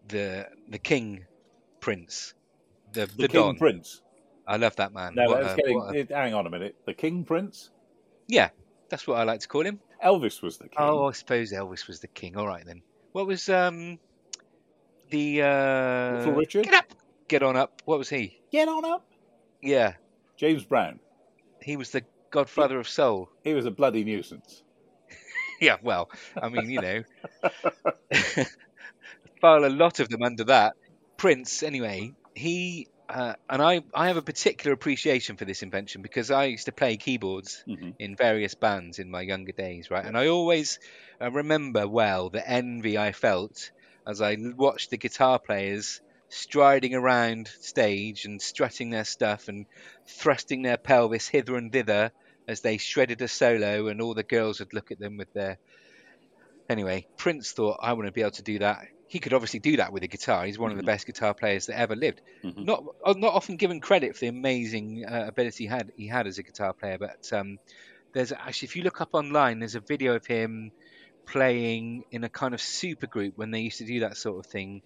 the 0.08 0.48
the 0.68 0.78
king, 0.78 1.24
Prince, 1.80 2.34
the 2.92 3.06
the, 3.06 3.12
The 3.22 3.28
King 3.28 3.40
Don. 3.42 3.56
Prince. 3.58 4.02
I 4.46 4.56
love 4.56 4.74
that 4.76 4.92
man. 4.92 5.14
Now, 5.14 5.26
What 5.28 5.42
let's 5.42 5.52
a- 5.54 5.56
get 5.94 6.10
a- 6.10 6.14
hang 6.16 6.34
on 6.34 6.46
a 6.46 6.50
minute. 6.50 6.74
The 6.86 6.94
King 6.94 7.24
Prince? 7.24 7.70
yeah, 8.26 8.48
that's 8.88 9.06
what 9.06 9.18
I 9.18 9.24
like 9.24 9.40
to 9.40 9.48
call 9.48 9.62
him. 9.64 9.78
Elvis 10.04 10.42
was 10.42 10.56
the 10.58 10.64
king. 10.68 10.78
Oh, 10.78 11.08
I 11.08 11.12
suppose 11.12 11.52
Elvis 11.52 11.86
was 11.86 12.00
the 12.00 12.08
king. 12.08 12.36
All 12.36 12.46
right 12.46 12.64
then. 12.64 12.82
What 13.12 13.26
was 13.26 13.48
um 13.48 13.98
the 15.10 15.42
uh, 15.42 16.16
Little 16.16 16.32
Richard? 16.34 16.64
Get 16.64 16.74
up, 16.74 16.84
get 17.28 17.42
on 17.42 17.56
up. 17.56 17.82
What 17.84 17.98
was 17.98 18.08
he? 18.08 18.38
Get 18.52 18.68
on 18.68 18.84
up. 18.84 19.06
Yeah, 19.62 19.94
James 20.36 20.64
Brown. 20.64 21.00
he 21.62 21.76
was 21.76 21.90
the 21.90 22.04
godfather 22.30 22.78
of 22.78 22.88
soul. 22.88 23.28
He 23.44 23.54
was 23.54 23.66
a 23.66 23.70
bloody 23.70 24.04
nuisance. 24.04 24.62
Yeah, 25.60 25.76
well, 25.82 26.08
I 26.40 26.48
mean, 26.48 26.70
you 26.70 26.80
know, 26.80 27.02
file 29.40 29.64
a 29.64 29.68
lot 29.68 30.00
of 30.00 30.08
them 30.08 30.22
under 30.22 30.44
that. 30.44 30.74
Prince, 31.16 31.62
anyway, 31.62 32.12
he 32.34 32.88
uh, 33.08 33.34
and 33.48 33.60
I, 33.62 33.82
I 33.94 34.06
have 34.08 34.16
a 34.16 34.22
particular 34.22 34.72
appreciation 34.72 35.36
for 35.36 35.44
this 35.44 35.62
invention 35.62 36.02
because 36.02 36.30
I 36.30 36.44
used 36.44 36.66
to 36.66 36.72
play 36.72 36.96
keyboards 36.96 37.64
Mhm. 37.66 37.94
in 37.98 38.16
various 38.16 38.54
bands 38.54 38.98
in 38.98 39.10
my 39.10 39.22
younger 39.22 39.52
days, 39.52 39.90
right? 39.90 40.04
And 40.04 40.16
I 40.16 40.28
always 40.28 40.78
uh, 41.20 41.30
remember 41.30 41.88
well 41.88 42.30
the 42.30 42.46
envy 42.48 42.96
I 42.98 43.12
felt 43.12 43.70
as 44.06 44.20
I 44.20 44.36
watched 44.40 44.90
the 44.90 44.98
guitar 44.98 45.38
players 45.44 46.00
striding 46.28 46.94
around 46.94 47.48
stage 47.48 48.24
and 48.24 48.40
strutting 48.40 48.90
their 48.90 49.04
stuff 49.04 49.48
and 49.48 49.66
thrusting 50.08 50.62
their 50.62 50.78
pelvis 50.78 51.28
hither 51.28 51.56
and 51.56 51.72
thither 51.72 52.12
as 52.48 52.60
they 52.62 52.78
shredded 52.78 53.22
a 53.22 53.28
solo, 53.28 53.88
and 53.88 54.00
all 54.02 54.14
the 54.14 54.24
girls 54.24 54.60
would 54.60 54.72
look 54.74 54.90
at 54.90 54.98
them 54.98 55.16
with 55.16 55.32
their. 55.32 55.58
Anyway, 56.68 57.06
Prince 57.18 57.52
thought, 57.52 57.78
I 57.82 57.92
want 57.94 58.06
to 58.06 58.12
be 58.12 58.20
able 58.20 58.30
to 58.32 58.42
do 58.42 58.58
that. 58.60 58.86
He 59.06 59.18
could 59.18 59.32
obviously 59.32 59.58
do 59.60 59.76
that 59.78 59.92
with 59.92 60.04
a 60.04 60.08
guitar. 60.08 60.46
He's 60.46 60.58
one 60.58 60.70
of 60.70 60.76
the 60.76 60.82
Mhm. 60.82 60.84
best 60.84 61.04
guitar 61.06 61.34
players 61.34 61.66
that 61.66 61.78
ever 61.78 61.96
lived. 61.96 62.22
Mhm. 62.42 62.64
Not 62.64 62.84
uh, 63.04 63.14
not 63.16 63.34
often 63.34 63.56
given 63.56 63.80
credit 63.80 64.14
for 64.14 64.20
the 64.20 64.28
amazing 64.28 65.04
uh, 65.08 65.24
ability 65.26 65.64
he 65.64 65.68
had 65.68 65.90
he 65.96 66.06
had 66.06 66.26
as 66.26 66.38
a 66.38 66.42
guitar 66.44 66.72
player, 66.78 66.96
but 66.98 67.18
um, 67.32 67.58
there's 68.14 68.32
actually 68.32 68.66
if 68.66 68.76
you 68.76 68.82
look 68.82 69.00
up 69.00 69.10
online, 69.14 69.60
there's 69.60 69.76
a 69.76 69.82
video 69.88 70.14
of 70.16 70.26
him 70.26 70.72
playing 71.26 72.04
in 72.10 72.24
a 72.24 72.28
kind 72.28 72.54
of 72.54 72.60
super 72.60 73.06
group 73.06 73.34
when 73.36 73.50
they 73.50 73.60
used 73.60 73.78
to 73.78 73.84
do 73.84 74.00
that 74.00 74.16
sort 74.16 74.44
of 74.44 74.50
thing 74.50 74.82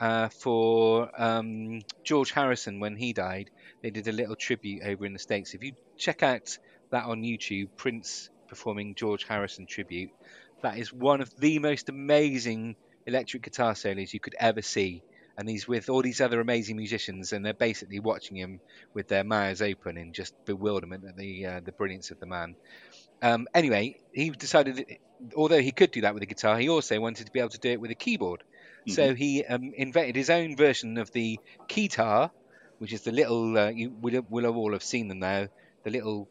uh, 0.00 0.28
for 0.28 1.10
um, 1.20 1.80
George 2.04 2.30
Harrison 2.32 2.80
when 2.80 2.96
he 2.96 3.12
died. 3.12 3.50
They 3.82 3.90
did 3.90 4.08
a 4.08 4.12
little 4.12 4.36
tribute 4.36 4.82
over 4.84 5.04
in 5.06 5.12
the 5.12 5.18
states. 5.18 5.54
If 5.54 5.62
you 5.62 5.72
check 5.96 6.22
out 6.22 6.58
that 6.90 7.04
on 7.04 7.22
YouTube, 7.22 7.68
Prince 7.76 8.30
performing 8.48 8.94
George 8.94 9.24
Harrison 9.24 9.66
tribute, 9.66 10.10
that 10.62 10.78
is 10.78 10.92
one 10.92 11.20
of 11.20 11.34
the 11.38 11.58
most 11.58 11.88
amazing 11.88 12.76
electric 13.06 13.42
guitar 13.42 13.74
solos 13.74 14.12
you 14.12 14.20
could 14.20 14.34
ever 14.38 14.62
see. 14.62 15.02
And 15.36 15.48
he's 15.48 15.68
with 15.68 15.88
all 15.88 16.02
these 16.02 16.20
other 16.20 16.40
amazing 16.40 16.76
musicians, 16.76 17.32
and 17.32 17.46
they're 17.46 17.54
basically 17.54 18.00
watching 18.00 18.36
him 18.36 18.58
with 18.92 19.06
their 19.06 19.22
mouths 19.22 19.62
open 19.62 19.96
in 19.96 20.12
just 20.12 20.34
bewilderment 20.44 21.04
at 21.04 21.16
the 21.16 21.46
uh, 21.46 21.60
the 21.64 21.70
brilliance 21.70 22.10
of 22.10 22.18
the 22.18 22.26
man. 22.26 22.56
Um, 23.22 23.48
anyway, 23.54 23.98
he 24.12 24.30
decided, 24.30 24.76
that, 24.76 24.86
although 25.34 25.60
he 25.60 25.72
could 25.72 25.90
do 25.90 26.02
that 26.02 26.14
with 26.14 26.22
a 26.22 26.26
guitar, 26.26 26.58
he 26.58 26.68
also 26.68 27.00
wanted 27.00 27.26
to 27.26 27.32
be 27.32 27.40
able 27.40 27.50
to 27.50 27.58
do 27.58 27.70
it 27.70 27.80
with 27.80 27.90
a 27.90 27.96
keyboard. 27.96 28.42
So 28.86 29.14
he 29.14 29.44
um, 29.44 29.72
invented 29.76 30.16
his 30.16 30.30
own 30.30 30.56
version 30.56 30.96
of 30.96 31.10
the 31.12 31.38
keytar, 31.68 32.30
which 32.78 32.94
is 32.94 33.02
the 33.02 33.12
little 33.12 33.58
uh, 33.58 33.68
you 33.68 33.90
will 33.90 34.24
will 34.30 34.44
have 34.44 34.56
all 34.56 34.72
have 34.72 34.82
seen 34.82 35.08
them 35.08 35.18
now, 35.18 35.48
the 35.84 35.90
little 35.90 36.26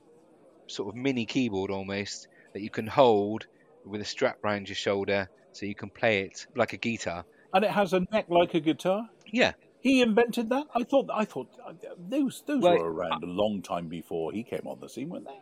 sort 0.65 0.89
of 0.89 0.95
mini 0.95 1.27
keyboard 1.27 1.69
almost 1.69 2.27
that 2.53 2.61
you 2.61 2.71
can 2.71 2.87
hold 2.87 3.45
with 3.85 4.01
a 4.01 4.05
strap 4.05 4.39
round 4.41 4.69
your 4.69 4.75
shoulder, 4.75 5.29
so 5.51 5.67
you 5.67 5.75
can 5.75 5.91
play 5.91 6.21
it 6.21 6.47
like 6.55 6.73
a 6.73 6.77
guitar. 6.77 7.25
And 7.53 7.63
it 7.63 7.69
has 7.69 7.93
a 7.93 7.99
neck 8.11 8.25
like 8.27 8.55
a 8.55 8.59
guitar. 8.59 9.07
Yeah, 9.31 9.53
He 9.81 10.01
invented 10.01 10.49
that. 10.49 10.65
I 10.73 10.83
thought. 10.83 11.09
I 11.13 11.25
thought 11.25 11.49
uh, 11.63 11.73
those 11.97 12.43
those 12.47 12.63
Well, 12.63 12.77
were 12.77 12.91
around 12.91 13.23
a 13.23 13.27
long 13.27 13.61
time 13.61 13.87
before 13.87 14.31
he 14.31 14.43
came 14.43 14.63
on 14.65 14.79
the 14.79 14.89
scene, 14.89 15.09
weren't 15.09 15.25
they? 15.25 15.39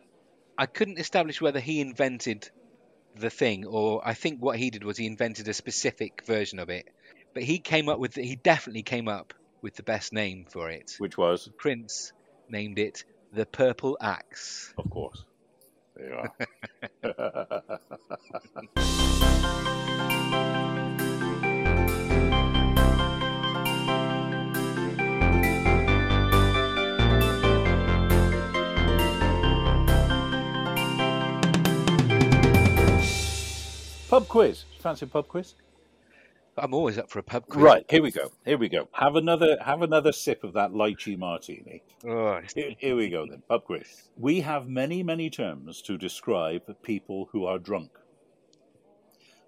I 0.57 0.65
couldn't 0.65 0.99
establish 0.99 1.41
whether 1.41 1.59
he 1.59 1.81
invented 1.81 2.49
the 3.15 3.29
thing 3.29 3.65
or 3.65 4.01
I 4.05 4.13
think 4.13 4.41
what 4.41 4.57
he 4.57 4.69
did 4.69 4.83
was 4.83 4.97
he 4.97 5.05
invented 5.05 5.47
a 5.47 5.53
specific 5.53 6.23
version 6.25 6.59
of 6.59 6.69
it. 6.69 6.87
But 7.33 7.43
he 7.43 7.59
came 7.59 7.89
up 7.89 7.99
with 7.99 8.15
he 8.15 8.37
definitely 8.37 8.83
came 8.83 9.07
up 9.07 9.33
with 9.61 9.75
the 9.75 9.83
best 9.83 10.13
name 10.13 10.45
for 10.49 10.69
it. 10.69 10.95
Which 10.97 11.17
was, 11.17 11.49
Prince 11.57 12.13
named 12.49 12.79
it 12.79 13.03
the 13.33 13.45
Purple 13.45 13.97
Axe. 13.99 14.73
of 14.77 14.89
course, 14.89 15.25
there 15.95 16.31
you 17.03 17.03
are. 17.03 17.79
pub 34.15 34.29
quiz. 34.29 34.63
Fancy 34.79 35.03
a 35.03 35.07
pub 35.09 35.27
quiz? 35.27 35.55
I'm 36.57 36.73
always 36.73 36.97
up 36.97 37.09
for 37.09 37.19
a 37.19 37.23
pub 37.23 37.47
quiz. 37.47 37.61
Right, 37.61 37.85
here 37.89 38.01
we 38.01 38.11
go. 38.11 38.31
Here 38.45 38.57
we 38.57 38.69
go. 38.69 38.87
Have 38.93 39.17
another 39.17 39.57
have 39.59 39.81
another 39.81 40.13
sip 40.13 40.45
of 40.45 40.53
that 40.53 40.71
lychee 40.71 41.17
martini. 41.17 41.83
Oh, 42.07 42.39
Here, 42.55 42.71
here 42.77 42.95
we 42.95 43.09
go 43.09 43.25
then. 43.29 43.43
Pub 43.49 43.65
quiz. 43.65 44.09
We 44.15 44.39
have 44.39 44.69
many, 44.69 45.03
many 45.03 45.29
terms 45.29 45.81
to 45.81 45.97
describe 45.97 46.61
people 46.81 47.27
who 47.33 47.45
are 47.45 47.59
drunk. 47.59 47.91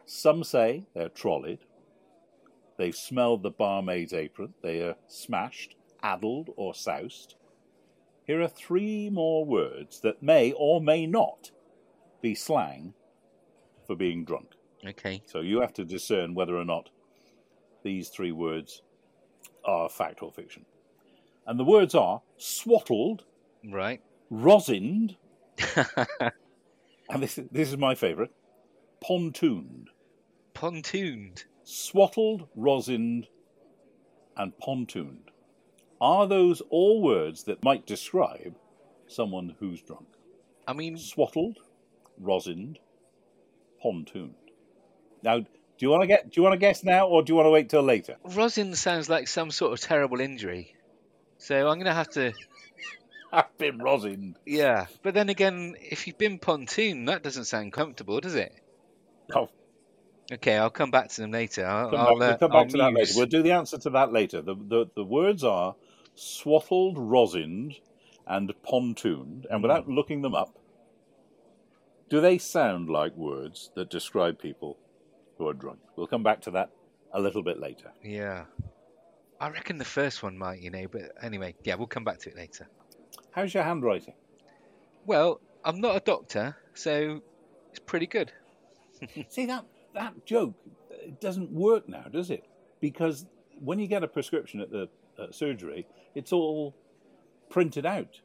Some 0.05 0.43
say 0.43 0.85
they're 0.93 1.07
trolleyed, 1.07 1.59
They've 2.77 2.93
smelled 2.93 3.43
the 3.43 3.51
barmaid's 3.51 4.11
apron. 4.11 4.53
They 4.61 4.81
are 4.81 4.95
smashed, 5.07 5.75
addled, 6.03 6.49
or 6.57 6.75
soused. 6.75 7.35
Here 8.25 8.41
are 8.41 8.49
three 8.49 9.09
more 9.09 9.45
words 9.45 10.01
that 10.01 10.21
may 10.21 10.51
or 10.51 10.81
may 10.81 11.07
not 11.07 11.51
be 12.21 12.35
slang 12.35 12.93
for 13.87 13.95
being 13.95 14.25
drunk. 14.25 14.56
Okay. 14.85 15.21
So 15.25 15.41
you 15.41 15.61
have 15.61 15.73
to 15.73 15.85
discern 15.85 16.33
whether 16.33 16.57
or 16.57 16.65
not 16.65 16.89
these 17.83 18.09
three 18.09 18.31
words 18.31 18.81
are 19.65 19.89
fact 19.89 20.21
or 20.21 20.31
fiction. 20.31 20.65
And 21.45 21.59
the 21.59 21.63
words 21.63 21.95
are 21.95 22.21
swaddled, 22.37 23.23
Right. 23.63 24.01
rosined, 24.31 25.15
and 27.09 27.23
this, 27.23 27.39
this 27.51 27.69
is 27.69 27.77
my 27.77 27.95
favourite, 27.95 28.31
pontooned. 29.01 29.87
Pontooned. 30.53 31.45
Swaddled, 31.63 32.47
rosined, 32.57 33.27
and 34.35 34.53
pontooned. 34.59 35.29
Are 35.99 36.27
those 36.27 36.61
all 36.69 37.01
words 37.01 37.43
that 37.45 37.63
might 37.63 37.85
describe 37.87 38.55
someone 39.07 39.55
who's 39.59 39.81
drunk? 39.81 40.07
I 40.67 40.73
mean, 40.73 40.97
Swaddled, 40.97 41.59
rosined, 42.21 42.77
pontooned. 43.83 44.33
Now, 45.23 45.39
do 45.39 45.45
you 45.79 45.89
want 45.89 46.03
to 46.03 46.07
get? 46.07 46.25
Do 46.25 46.31
you 46.35 46.43
want 46.43 46.53
to 46.53 46.59
guess 46.59 46.83
now, 46.83 47.07
or 47.07 47.23
do 47.23 47.31
you 47.31 47.35
want 47.35 47.47
to 47.47 47.51
wait 47.51 47.69
till 47.69 47.83
later? 47.83 48.17
rosin 48.23 48.75
sounds 48.75 49.09
like 49.09 49.27
some 49.27 49.51
sort 49.51 49.73
of 49.73 49.79
terrible 49.79 50.19
injury. 50.19 50.75
So 51.37 51.67
I'm 51.67 51.75
going 51.75 51.85
to 51.85 51.93
have 51.93 52.09
to. 52.11 52.33
I've 53.31 53.57
been 53.57 53.79
rosined. 53.79 54.35
Yeah. 54.45 54.85
But 55.03 55.13
then 55.13 55.29
again, 55.29 55.75
if 55.81 56.07
you've 56.07 56.17
been 56.17 56.39
pontoon, 56.39 57.05
that 57.05 57.23
doesn't 57.23 57.45
sound 57.45 57.73
comfortable, 57.73 58.21
does 58.21 58.35
it? 58.35 58.53
Oh, 59.35 59.49
Okay, 60.31 60.57
I'll 60.57 60.69
come 60.69 60.91
back 60.91 61.09
to 61.09 61.21
them 61.21 61.31
later. 61.31 61.65
I'll, 61.65 61.89
come 61.89 61.99
I'll, 61.99 62.05
back, 62.07 62.19
we'll 62.19 62.29
uh, 62.29 62.37
come 62.37 62.51
I'll 62.51 62.63
back 62.63 62.71
to 62.71 62.77
that 62.77 62.93
later. 62.93 63.13
We'll 63.15 63.25
do 63.27 63.41
the 63.41 63.53
answer 63.53 63.77
to 63.77 63.89
that 63.91 64.11
later. 64.11 64.41
The, 64.41 64.55
the, 64.55 64.85
the 64.95 65.03
words 65.03 65.43
are 65.43 65.75
swaddled, 66.15 66.97
rosined, 66.97 67.79
and 68.25 68.53
pontooned. 68.61 69.45
And 69.49 69.61
without 69.61 69.87
looking 69.87 70.21
them 70.21 70.35
up, 70.35 70.57
do 72.09 72.19
they 72.19 72.37
sound 72.37 72.89
like 72.89 73.15
words 73.15 73.71
that 73.75 73.89
describe 73.89 74.39
people 74.39 74.77
who 75.37 75.47
are 75.47 75.53
drunk? 75.53 75.79
We'll 75.95 76.07
come 76.07 76.23
back 76.23 76.41
to 76.41 76.51
that 76.51 76.69
a 77.13 77.21
little 77.21 77.43
bit 77.43 77.59
later. 77.59 77.91
Yeah. 78.03 78.45
I 79.39 79.49
reckon 79.49 79.77
the 79.77 79.85
first 79.85 80.23
one 80.23 80.37
might, 80.37 80.61
you 80.61 80.71
know, 80.71 80.87
but 80.91 81.11
anyway, 81.21 81.53
yeah, 81.63 81.75
we'll 81.75 81.87
come 81.87 82.03
back 82.03 82.19
to 82.19 82.29
it 82.29 82.35
later. 82.35 82.67
How's 83.31 83.53
your 83.53 83.63
handwriting? 83.63 84.15
Well, 85.05 85.39
I'm 85.63 85.79
not 85.79 85.95
a 85.95 85.99
doctor, 85.99 86.55
so 86.73 87.21
it's 87.69 87.79
pretty 87.79 88.07
good. 88.07 88.31
See 89.29 89.45
that 89.45 89.65
that 89.93 90.25
joke 90.25 90.55
it 91.07 91.21
doesn't 91.21 91.51
work 91.51 91.87
now, 91.87 92.05
does 92.11 92.29
it? 92.29 92.43
Because 92.81 93.25
when 93.59 93.79
you 93.79 93.87
get 93.87 94.03
a 94.03 94.07
prescription 94.07 94.59
at 94.59 94.69
the 94.69 94.89
uh, 95.17 95.31
surgery, 95.31 95.87
it's 96.15 96.33
all 96.33 96.75
printed 97.49 97.85
out. 97.85 98.19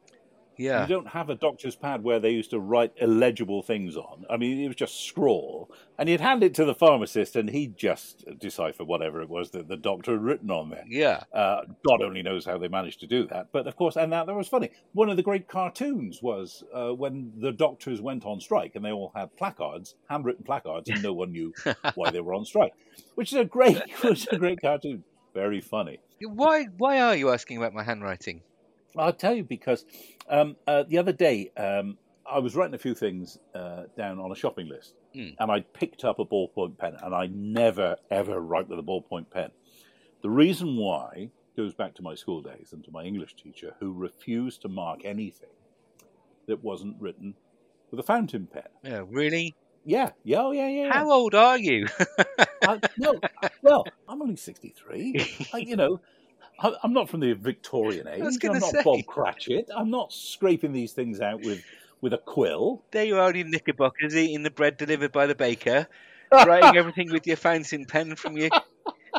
Yeah. 0.57 0.83
You 0.83 0.89
don't 0.89 1.09
have 1.09 1.31
a 1.31 1.35
doctor's 1.35 1.77
pad 1.77 2.03
where 2.03 2.21
they 2.21 2.31
used 2.31 2.51
to 2.51 2.61
write 2.61 2.93
illegible 2.97 3.63
things 3.63 3.97
on. 3.97 4.25
I 4.29 4.37
mean, 4.37 4.61
it 4.61 4.67
was 4.67 4.77
just 4.77 5.07
scrawl. 5.07 5.71
And 5.99 6.09
you'd 6.09 6.21
hand 6.21 6.43
it 6.43 6.55
to 6.55 6.65
the 6.65 6.75
pharmacist 6.75 7.37
and 7.37 7.51
he'd 7.51 7.77
just 7.77 8.25
decipher 8.39 8.85
whatever 8.85 9.21
it 9.23 9.29
was 9.29 9.51
that 9.51 9.69
the 9.69 9.77
doctor 9.77 10.13
had 10.13 10.23
written 10.23 10.51
on 10.51 10.71
there. 10.71 10.85
Yeah. 10.89 11.23
Uh, 11.33 11.63
God 11.87 12.03
only 12.03 12.23
knows 12.23 12.45
how 12.45 12.59
they 12.59 12.69
managed 12.69 13.01
to 13.01 13.07
do 13.07 13.27
that. 13.29 13.49
But 13.53 13.67
of 13.67 13.77
course, 13.77 13.97
and 13.97 14.13
that, 14.13 14.27
that 14.27 14.35
was 14.35 14.49
funny. 14.49 14.71
One 14.93 15.09
of 15.09 15.17
the 15.17 15.23
great 15.23 15.49
cartoons 15.49 16.21
was 16.23 16.65
uh, 16.75 16.91
when 16.91 17.33
the 17.39 17.53
doctors 17.53 18.01
went 18.01 18.25
on 18.25 18.41
strike 18.41 18.73
and 18.75 18.85
they 18.85 18.93
all 18.93 19.13
had 19.15 19.37
placards, 19.37 19.95
handwritten 20.09 20.45
placards, 20.45 20.89
and 20.89 21.03
no 21.03 21.13
one 21.13 21.33
knew 21.33 21.53
why 21.95 22.11
they 22.11 22.21
were 22.21 22.35
on 22.35 22.45
strike, 22.45 22.73
which 23.15 23.33
is 23.33 23.39
a 23.39 23.45
great, 23.45 23.81
which 24.03 24.23
is 24.23 24.29
a 24.33 24.39
great 24.39 24.61
cartoon. 24.61 25.05
Very 25.35 25.61
funny. 25.61 25.99
Why? 26.21 26.67
Why 26.77 27.01
are 27.01 27.17
you 27.17 27.31
asking 27.31 27.57
about 27.57 27.73
my 27.73 27.83
handwriting? 27.83 28.43
I'll 28.97 29.13
tell 29.13 29.35
you 29.35 29.45
because 29.45 29.85
um, 30.29 30.57
uh, 30.67 30.85
the 30.89 30.99
other 30.99 31.13
day 31.13 31.51
um, 31.57 31.99
I 32.31 32.39
was 32.39 32.55
writing 32.55 32.75
a 32.75 32.79
few 32.79 32.95
things 32.95 33.39
uh, 33.55 33.85
down 33.97 34.19
on 34.19 34.31
a 34.33 34.35
shopping 34.37 34.69
list, 34.69 34.95
Mm. 35.15 35.37
and 35.39 35.51
I 35.53 35.61
picked 35.61 36.05
up 36.05 36.19
a 36.19 36.25
ballpoint 36.25 36.79
pen, 36.79 36.97
and 37.03 37.15
I 37.15 37.27
never 37.27 37.97
ever 38.11 38.41
write 38.41 38.69
with 38.69 38.79
a 38.79 38.83
ballpoint 38.83 39.29
pen. 39.31 39.51
The 40.23 40.31
reason 40.31 40.77
why 40.77 41.31
goes 41.55 41.75
back 41.75 41.95
to 41.97 42.03
my 42.03 42.15
school 42.15 42.41
days 42.41 42.73
and 42.73 42.83
to 42.85 42.91
my 42.91 43.03
English 43.05 43.35
teacher, 43.37 43.75
who 43.79 43.93
refused 43.93 44.63
to 44.63 44.69
mark 44.69 45.01
anything 45.05 45.51
that 46.47 46.65
wasn't 46.65 46.97
written 46.99 47.35
with 47.91 48.01
a 48.01 48.03
fountain 48.03 48.47
pen. 48.47 48.69
Yeah. 48.83 49.05
Really? 49.07 49.55
Yeah, 49.85 50.11
yeah, 50.25 50.41
oh, 50.41 50.53
yeah, 50.53 50.69
yeah. 50.69 50.93
How 50.93 51.11
old 51.11 51.35
are 51.35 51.59
you? 51.59 51.87
I, 52.63 52.81
no, 52.97 53.21
well, 53.63 53.85
I'm 54.09 54.23
only 54.23 54.37
63. 54.37 55.49
I, 55.53 55.59
you 55.59 55.77
know, 55.77 56.01
I, 56.63 56.73
I'm 56.83 56.93
not 56.93 57.09
from 57.09 57.21
the 57.21 57.33
Victorian 57.35 58.09
age. 58.13 58.23
I'm 58.45 58.59
not 58.59 58.71
say. 58.71 58.83
Bob 58.83 59.05
Cratchit. 59.07 59.69
I'm 59.75 59.91
not 59.91 60.13
scraping 60.13 60.73
these 60.73 60.93
things 60.93 61.21
out 61.21 61.43
with, 61.43 61.63
with 62.01 62.13
a 62.13 62.19
quill. 62.19 62.83
there 62.91 63.05
you 63.05 63.19
are 63.19 63.33
in 63.33 63.51
knickerbockers, 63.51 64.15
eating 64.17 64.43
the 64.43 64.51
bread 64.51 64.77
delivered 64.77 65.13
by 65.13 65.27
the 65.27 65.35
baker, 65.35 65.87
writing 66.33 66.77
everything 66.77 67.11
with 67.11 67.27
your 67.27 67.37
fountain 67.37 67.85
pen 67.85 68.17
from 68.17 68.37
your 68.37 68.51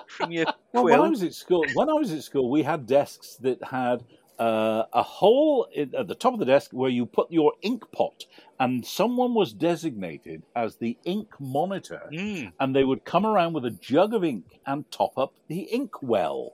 from 0.08 0.32
your 0.32 0.46
Well, 0.74 0.86
when 0.86 1.00
I 1.00 1.08
was 1.08 1.22
at 1.22 1.34
school, 1.34 1.64
when 1.76 1.90
I 1.90 1.94
was 1.94 2.12
at 2.12 2.24
school, 2.24 2.50
we 2.50 2.64
had 2.64 2.88
desks 2.88 3.36
that 3.42 3.64
had 3.64 4.04
uh, 4.40 4.86
a 4.92 5.04
hole 5.04 5.68
in, 5.72 5.94
at 5.94 6.08
the 6.08 6.16
top 6.16 6.34
of 6.34 6.40
the 6.40 6.46
desk 6.46 6.72
where 6.72 6.90
you 6.90 7.06
put 7.06 7.32
your 7.32 7.54
ink 7.62 7.84
pot, 7.92 8.26
and 8.60 8.84
someone 8.84 9.36
was 9.36 9.54
designated 9.54 10.42
as 10.56 10.78
the 10.78 10.98
ink 11.06 11.30
monitor, 11.40 12.10
Mm. 12.12 12.52
and 12.60 12.76
they 12.76 12.84
would 12.84 13.06
come 13.06 13.26
around 13.26 13.54
with 13.54 13.66
a 13.66 13.70
jug 13.72 14.16
of 14.16 14.24
ink 14.24 14.46
and 14.66 14.90
top 14.92 15.16
up 15.18 15.34
the 15.48 15.60
ink 15.72 16.02
well, 16.02 16.54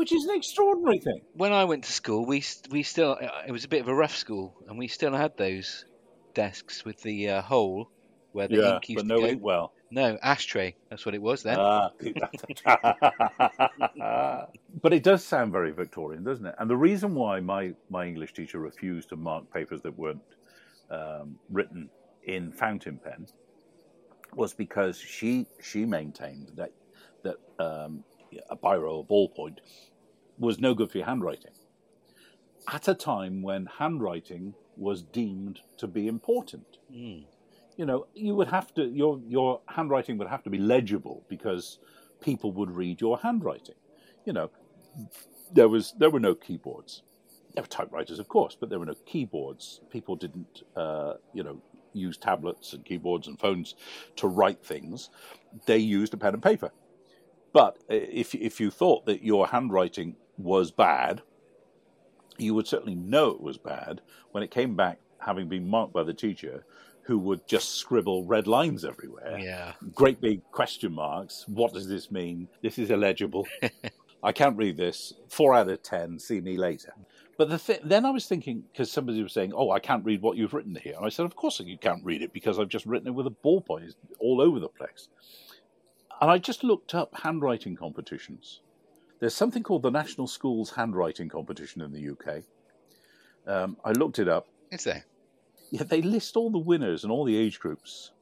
which 0.00 0.12
is 0.12 0.24
an 0.24 0.34
extraordinary 0.34 0.98
thing. 0.98 1.20
When 1.34 1.52
I 1.52 1.64
went 1.64 1.84
to 1.84 1.92
school, 1.92 2.24
we 2.24 2.42
we 2.70 2.82
still 2.82 3.18
it 3.46 3.52
was 3.52 3.66
a 3.66 3.68
bit 3.68 3.82
of 3.82 3.88
a 3.88 3.94
rough 3.94 4.16
school, 4.16 4.56
and 4.66 4.78
we 4.78 4.88
still 4.88 5.12
had 5.12 5.36
those 5.36 5.84
desks 6.32 6.86
with 6.86 7.02
the 7.02 7.28
uh, 7.28 7.42
hole 7.42 7.90
where 8.32 8.48
the 8.48 8.56
yeah, 8.56 8.76
ink 8.76 8.88
used 8.88 8.96
but 8.96 9.02
to 9.02 9.08
no 9.08 9.20
go. 9.20 9.26
ink 9.26 9.44
well. 9.44 9.74
No, 9.90 10.16
ashtray. 10.22 10.74
That's 10.88 11.04
what 11.04 11.14
it 11.14 11.20
was 11.20 11.42
then. 11.42 11.58
Ah. 11.60 11.90
but 14.80 14.94
it 14.94 15.02
does 15.02 15.22
sound 15.22 15.52
very 15.52 15.72
Victorian, 15.72 16.24
doesn't 16.24 16.46
it? 16.46 16.54
And 16.58 16.70
the 16.70 16.78
reason 16.78 17.14
why 17.14 17.40
my, 17.40 17.74
my 17.90 18.06
English 18.06 18.32
teacher 18.32 18.58
refused 18.58 19.10
to 19.10 19.16
mark 19.16 19.52
papers 19.52 19.82
that 19.82 19.98
weren't 19.98 20.22
um, 20.90 21.36
written 21.50 21.90
in 22.24 22.52
fountain 22.52 22.98
pen 23.04 23.26
was 24.34 24.54
because 24.54 24.96
she 24.96 25.44
she 25.60 25.84
maintained 25.84 26.52
that 26.54 26.72
that 27.22 27.36
um, 27.58 28.02
a 28.48 28.56
biro 28.56 28.92
or 28.92 29.04
ballpoint 29.04 29.58
was 30.40 30.60
no 30.60 30.74
good 30.74 30.92
for 30.92 30.98
your 30.98 31.08
handwriting 31.08 31.52
at 32.72 32.88
a 32.88 32.94
time 32.94 33.42
when 33.42 33.66
handwriting 33.78 34.54
was 34.76 35.02
deemed 35.02 35.60
to 35.78 35.88
be 35.88 36.08
important 36.08 36.78
Mm. 36.92 37.24
you 37.76 37.86
know, 37.86 38.06
you 38.14 38.34
would 38.36 38.48
have 38.48 38.74
to 38.74 38.84
your 38.86 39.20
your 39.28 39.60
handwriting 39.68 40.18
would 40.18 40.28
have 40.28 40.42
to 40.44 40.50
be 40.50 40.58
legible 40.58 41.24
because 41.28 41.78
people 42.22 42.52
would 42.52 42.70
read 42.70 43.00
your 43.00 43.18
handwriting. 43.18 43.76
You 44.26 44.34
know, 44.34 44.50
there 45.52 45.68
was 45.68 45.94
there 45.98 46.10
were 46.10 46.20
no 46.20 46.34
keyboards. 46.34 47.02
There 47.54 47.62
were 47.62 47.68
typewriters, 47.68 48.18
of 48.20 48.28
course, 48.28 48.56
but 48.58 48.70
there 48.70 48.78
were 48.80 48.86
no 48.86 48.96
keyboards. 49.06 49.80
People 49.90 50.16
didn't, 50.16 50.62
uh, 50.76 51.14
you 51.34 51.42
know, 51.44 51.62
use 51.94 52.16
tablets 52.18 52.74
and 52.74 52.84
keyboards 52.84 53.28
and 53.28 53.38
phones 53.40 53.74
to 54.16 54.28
write 54.28 54.64
things. 54.64 55.10
They 55.66 55.78
used 55.78 56.14
a 56.14 56.18
pen 56.18 56.34
and 56.34 56.42
paper. 56.42 56.70
But 57.52 57.78
uh, 57.90 57.94
if 57.94 58.34
if 58.34 58.60
you 58.60 58.70
thought 58.70 59.06
that 59.06 59.24
your 59.24 59.48
handwriting 59.48 60.16
was 60.42 60.70
bad, 60.70 61.22
you 62.38 62.54
would 62.54 62.66
certainly 62.66 62.94
know 62.94 63.30
it 63.30 63.40
was 63.40 63.58
bad 63.58 64.00
when 64.32 64.42
it 64.42 64.50
came 64.50 64.74
back 64.76 64.98
having 65.18 65.48
been 65.48 65.68
marked 65.68 65.92
by 65.92 66.02
the 66.02 66.14
teacher, 66.14 66.64
who 67.02 67.18
would 67.18 67.46
just 67.46 67.74
scribble 67.76 68.24
red 68.24 68.46
lines 68.46 68.84
everywhere 68.84 69.38
Yeah. 69.38 69.72
great 69.94 70.20
big 70.20 70.42
question 70.52 70.92
marks. 70.92 71.44
What 71.48 71.72
does 71.74 71.88
this 71.88 72.10
mean? 72.10 72.48
This 72.62 72.78
is 72.78 72.90
illegible. 72.90 73.46
I 74.22 74.32
can't 74.32 74.56
read 74.56 74.76
this. 74.76 75.14
Four 75.28 75.54
out 75.54 75.68
of 75.68 75.82
ten. 75.82 76.18
See 76.18 76.40
me 76.40 76.56
later. 76.58 76.92
But 77.38 77.48
the 77.48 77.58
th- 77.58 77.80
then 77.82 78.04
I 78.04 78.10
was 78.10 78.26
thinking 78.26 78.64
because 78.70 78.92
somebody 78.92 79.22
was 79.22 79.32
saying, 79.32 79.52
"Oh, 79.54 79.70
I 79.70 79.80
can't 79.80 80.04
read 80.04 80.20
what 80.20 80.36
you've 80.36 80.52
written 80.52 80.74
here," 80.76 80.94
and 80.94 81.06
I 81.06 81.08
said, 81.08 81.24
"Of 81.24 81.36
course 81.36 81.58
you 81.60 81.78
can't 81.78 82.04
read 82.04 82.20
it 82.20 82.32
because 82.34 82.58
I've 82.58 82.68
just 82.68 82.84
written 82.84 83.08
it 83.08 83.14
with 83.14 83.26
a 83.26 83.30
ballpoint 83.44 83.94
all 84.18 84.42
over 84.42 84.60
the 84.60 84.68
place." 84.68 85.08
And 86.20 86.30
I 86.30 86.36
just 86.36 86.62
looked 86.62 86.94
up 86.94 87.14
handwriting 87.22 87.76
competitions. 87.76 88.60
There's 89.20 89.34
something 89.34 89.62
called 89.62 89.82
the 89.82 89.90
National 89.90 90.26
Schools 90.26 90.70
Handwriting 90.70 91.28
Competition 91.28 91.82
in 91.82 91.92
the 91.92 92.10
UK. 92.10 92.42
Um, 93.46 93.76
I 93.84 93.92
looked 93.92 94.18
it 94.18 94.28
up. 94.28 94.48
Is 94.70 94.84
there? 94.84 95.04
Yeah, 95.70 95.82
they 95.82 96.00
list 96.00 96.36
all 96.36 96.50
the 96.50 96.58
winners 96.58 97.04
and 97.04 97.12
all 97.12 97.24
the 97.24 97.36
age 97.36 97.60
groups, 97.60 98.12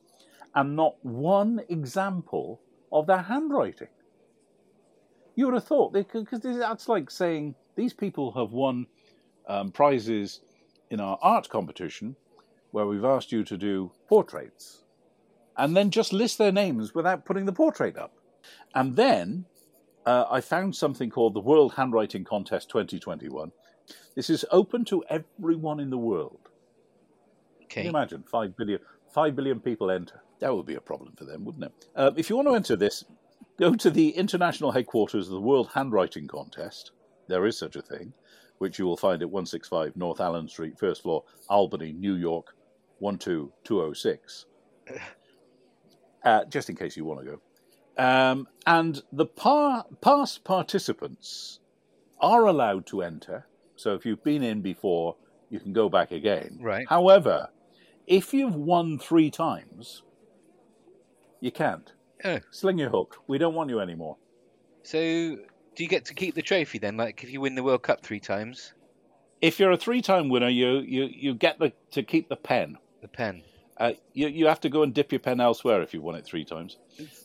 and 0.54 0.74
not 0.74 0.96
one 1.02 1.60
example 1.68 2.60
of 2.92 3.06
their 3.06 3.22
handwriting. 3.22 3.88
You 5.36 5.46
would 5.46 5.54
have 5.54 5.64
thought 5.64 5.92
they 5.92 6.02
could, 6.02 6.28
because 6.28 6.40
that's 6.42 6.88
like 6.88 7.12
saying 7.12 7.54
these 7.76 7.94
people 7.94 8.32
have 8.32 8.50
won 8.50 8.86
um, 9.46 9.70
prizes 9.70 10.40
in 10.90 11.00
our 11.00 11.16
art 11.22 11.48
competition, 11.48 12.16
where 12.72 12.86
we've 12.86 13.04
asked 13.04 13.30
you 13.30 13.44
to 13.44 13.56
do 13.56 13.92
portraits, 14.08 14.82
and 15.56 15.76
then 15.76 15.90
just 15.92 16.12
list 16.12 16.38
their 16.38 16.52
names 16.52 16.92
without 16.92 17.24
putting 17.24 17.46
the 17.46 17.52
portrait 17.52 17.96
up. 17.96 18.12
And 18.74 18.96
then 18.96 19.46
uh, 20.06 20.24
I 20.30 20.40
found 20.40 20.74
something 20.74 21.10
called 21.10 21.34
the 21.34 21.40
World 21.40 21.74
Handwriting 21.74 22.24
Contest 22.24 22.68
2021. 22.70 23.52
This 24.14 24.30
is 24.30 24.44
open 24.50 24.84
to 24.86 25.04
everyone 25.08 25.80
in 25.80 25.90
the 25.90 25.98
world. 25.98 26.48
Can 27.68 27.84
you 27.84 27.90
imagine 27.90 28.24
five 28.30 28.56
billion, 28.56 28.80
five 29.12 29.36
billion 29.36 29.60
people 29.60 29.90
enter? 29.90 30.22
That 30.40 30.54
would 30.54 30.66
be 30.66 30.76
a 30.76 30.80
problem 30.80 31.14
for 31.16 31.24
them, 31.24 31.44
wouldn't 31.44 31.64
it? 31.64 31.72
Uh, 31.94 32.12
if 32.16 32.30
you 32.30 32.36
want 32.36 32.48
to 32.48 32.54
enter 32.54 32.76
this, 32.76 33.04
go 33.58 33.74
to 33.74 33.90
the 33.90 34.10
international 34.10 34.70
headquarters 34.70 35.26
of 35.28 35.34
the 35.34 35.40
World 35.40 35.68
Handwriting 35.74 36.26
Contest. 36.26 36.92
There 37.26 37.46
is 37.46 37.58
such 37.58 37.76
a 37.76 37.82
thing, 37.82 38.12
which 38.58 38.78
you 38.78 38.86
will 38.86 38.96
find 38.96 39.20
at 39.22 39.30
165 39.30 39.96
North 39.96 40.20
Allen 40.20 40.48
Street, 40.48 40.78
first 40.78 41.02
floor, 41.02 41.24
Albany, 41.48 41.92
New 41.92 42.14
York, 42.14 42.54
12206. 43.00 44.46
Uh, 46.24 46.44
just 46.46 46.68
in 46.68 46.74
case 46.74 46.96
you 46.96 47.04
want 47.04 47.20
to 47.20 47.24
go. 47.24 47.40
Um, 47.98 48.46
and 48.66 49.02
the 49.12 49.26
par- 49.26 49.86
past 50.00 50.44
participants 50.44 51.58
are 52.20 52.46
allowed 52.46 52.86
to 52.86 53.02
enter. 53.02 53.46
So 53.76 53.94
if 53.94 54.06
you've 54.06 54.22
been 54.24 54.42
in 54.42 54.60
before, 54.62 55.16
you 55.50 55.58
can 55.60 55.72
go 55.72 55.88
back 55.88 56.12
again. 56.12 56.58
Right. 56.60 56.86
However, 56.88 57.48
if 58.06 58.32
you've 58.32 58.54
won 58.54 58.98
three 58.98 59.30
times, 59.30 60.02
you 61.40 61.50
can't. 61.50 61.92
Oh. 62.24 62.38
Sling 62.50 62.78
your 62.78 62.90
hook. 62.90 63.16
We 63.26 63.38
don't 63.38 63.54
want 63.54 63.70
you 63.70 63.80
anymore. 63.80 64.16
So, 64.82 64.98
do 64.98 65.82
you 65.84 65.88
get 65.88 66.04
to 66.06 66.14
keep 66.14 66.34
the 66.34 66.42
trophy 66.42 66.78
then? 66.78 66.96
Like, 66.96 67.22
if 67.22 67.30
you 67.30 67.40
win 67.40 67.54
the 67.54 67.62
World 67.62 67.82
Cup 67.82 68.02
three 68.02 68.20
times, 68.20 68.72
If 69.40 69.60
you're 69.60 69.70
a 69.70 69.76
three-time 69.76 70.28
winner, 70.28 70.48
you 70.48 70.78
you, 70.80 71.04
you 71.12 71.34
get 71.34 71.58
the, 71.58 71.72
to 71.92 72.02
keep 72.02 72.28
the 72.28 72.36
pen. 72.36 72.76
the 73.02 73.08
pen. 73.08 73.42
Uh, 73.78 73.92
you 74.12 74.28
you 74.28 74.46
have 74.46 74.60
to 74.60 74.68
go 74.68 74.82
and 74.82 74.92
dip 74.92 75.12
your 75.12 75.20
pen 75.20 75.40
elsewhere 75.40 75.82
if 75.82 75.94
you 75.94 76.02
won 76.02 76.14
it 76.16 76.24
three 76.24 76.44
times. 76.44 76.78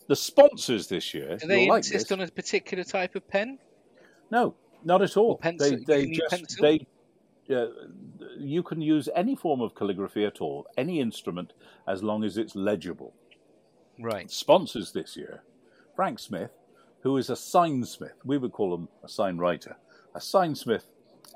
The 0.08 0.16
sponsors 0.16 0.88
this 0.88 1.14
year, 1.14 1.38
Do 1.38 1.48
they 1.48 1.68
like 1.68 1.80
insist 1.80 2.10
this. 2.10 2.12
on 2.12 2.22
a 2.22 2.28
particular 2.28 2.84
type 2.84 3.16
of 3.16 3.28
pen? 3.28 3.58
No, 4.30 4.56
not 4.84 5.02
at 5.02 5.18
all. 5.18 5.32
Or 5.32 5.38
pencil- 5.40 5.70
They 5.72 5.76
you 5.78 5.86
they 5.86 6.02
can 6.02 6.10
use 6.10 6.18
just 6.20 6.30
pencil? 6.32 6.62
they 6.62 7.56
uh, 7.56 7.68
you 8.38 8.62
can 8.64 8.82
use 8.82 9.10
any 9.16 9.36
form 9.36 9.62
of 9.62 9.74
calligraphy 9.76 10.26
at 10.26 10.42
all, 10.42 10.68
any 10.78 11.00
instrument, 11.00 11.54
as 11.88 12.02
long 12.04 12.24
as 12.24 12.38
it's 12.38 12.56
legible. 12.56 13.14
Right. 14.00 14.30
Sponsors 14.32 14.92
this 14.92 15.18
year, 15.18 15.44
Frank 15.96 16.20
Smith, 16.20 16.52
who 17.02 17.18
is 17.18 17.30
a 17.30 17.34
signsmith. 17.36 18.14
We 18.24 18.38
would 18.38 18.52
call 18.52 18.74
him 18.74 18.88
a 19.04 19.10
sign 19.10 19.38
writer, 19.38 19.76
a 20.16 20.20
signsmith 20.20 20.84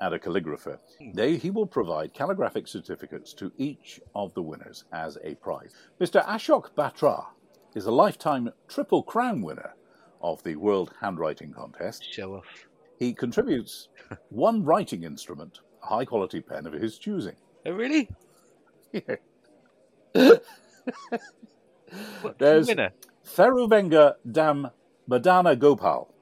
and 0.00 0.14
a 0.14 0.18
calligrapher. 0.18 0.78
Hmm. 0.98 1.12
They, 1.12 1.36
he 1.36 1.50
will 1.50 1.66
provide 1.66 2.14
calligraphic 2.14 2.68
certificates 2.68 3.32
to 3.34 3.52
each 3.56 4.00
of 4.14 4.34
the 4.34 4.42
winners 4.42 4.84
as 4.92 5.18
a 5.24 5.34
prize. 5.36 5.72
Mr. 6.00 6.24
Ashok 6.26 6.70
Batra 6.76 7.26
is 7.74 7.86
a 7.86 7.90
lifetime 7.92 8.50
Triple 8.68 9.02
Crown 9.02 9.42
winner 9.42 9.74
of 10.20 10.42
the 10.42 10.56
World 10.56 10.92
Handwriting 11.00 11.52
Contest. 11.52 12.04
Show 12.12 12.34
off. 12.36 12.44
He 12.98 13.12
contributes 13.14 13.88
one 14.30 14.64
writing 14.64 15.04
instrument 15.04 15.60
a 15.82 15.86
high 15.86 16.04
quality 16.04 16.40
pen 16.40 16.66
of 16.66 16.72
his 16.72 16.98
choosing. 16.98 17.36
Oh, 17.66 17.72
really? 17.72 18.08
What's 20.12 20.40
There's- 22.38 22.66
the 22.66 22.72
winner? 22.72 22.90
Theruvenga 23.24 24.14
Dam 24.32 24.68
Madana 25.08 25.58
Gopal, 25.58 26.12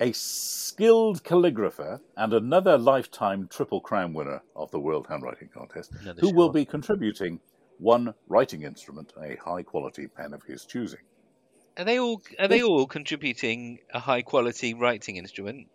a 0.00 0.12
skilled 0.12 1.22
calligrapher 1.22 2.00
and 2.16 2.32
another 2.32 2.76
lifetime 2.78 3.48
Triple 3.48 3.80
Crown 3.80 4.12
winner 4.12 4.42
of 4.56 4.70
the 4.70 4.80
World 4.80 5.06
Handwriting 5.08 5.48
Contest, 5.52 5.92
Another 6.00 6.20
who 6.20 6.30
will 6.34 6.50
be 6.50 6.64
contributing 6.64 7.40
one 7.78 8.14
writing 8.28 8.62
instrument, 8.62 9.12
a 9.22 9.36
high 9.36 9.62
quality 9.62 10.06
pen 10.06 10.32
of 10.32 10.42
his 10.42 10.64
choosing. 10.64 11.00
Are 11.76 11.84
they 11.84 11.98
all? 11.98 12.22
Are 12.38 12.46
they 12.48 12.62
all 12.62 12.86
contributing 12.86 13.78
a 13.92 13.98
high 13.98 14.22
quality 14.22 14.74
writing 14.74 15.16
instrument? 15.16 15.68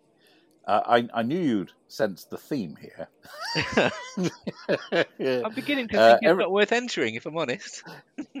Uh, 0.66 0.80
I, 0.86 1.08
I 1.14 1.22
knew 1.22 1.38
you'd 1.38 1.72
sense 1.88 2.24
the 2.24 2.38
theme 2.38 2.76
here. 2.80 3.08
I'm 5.44 5.54
beginning 5.54 5.88
to 5.88 5.98
Uh, 5.98 6.06
think 6.08 6.18
it's 6.22 6.28
every- 6.28 6.44
not 6.44 6.52
worth 6.52 6.72
entering, 6.72 7.14
if 7.14 7.26
I'm 7.26 7.36
honest. 7.36 7.82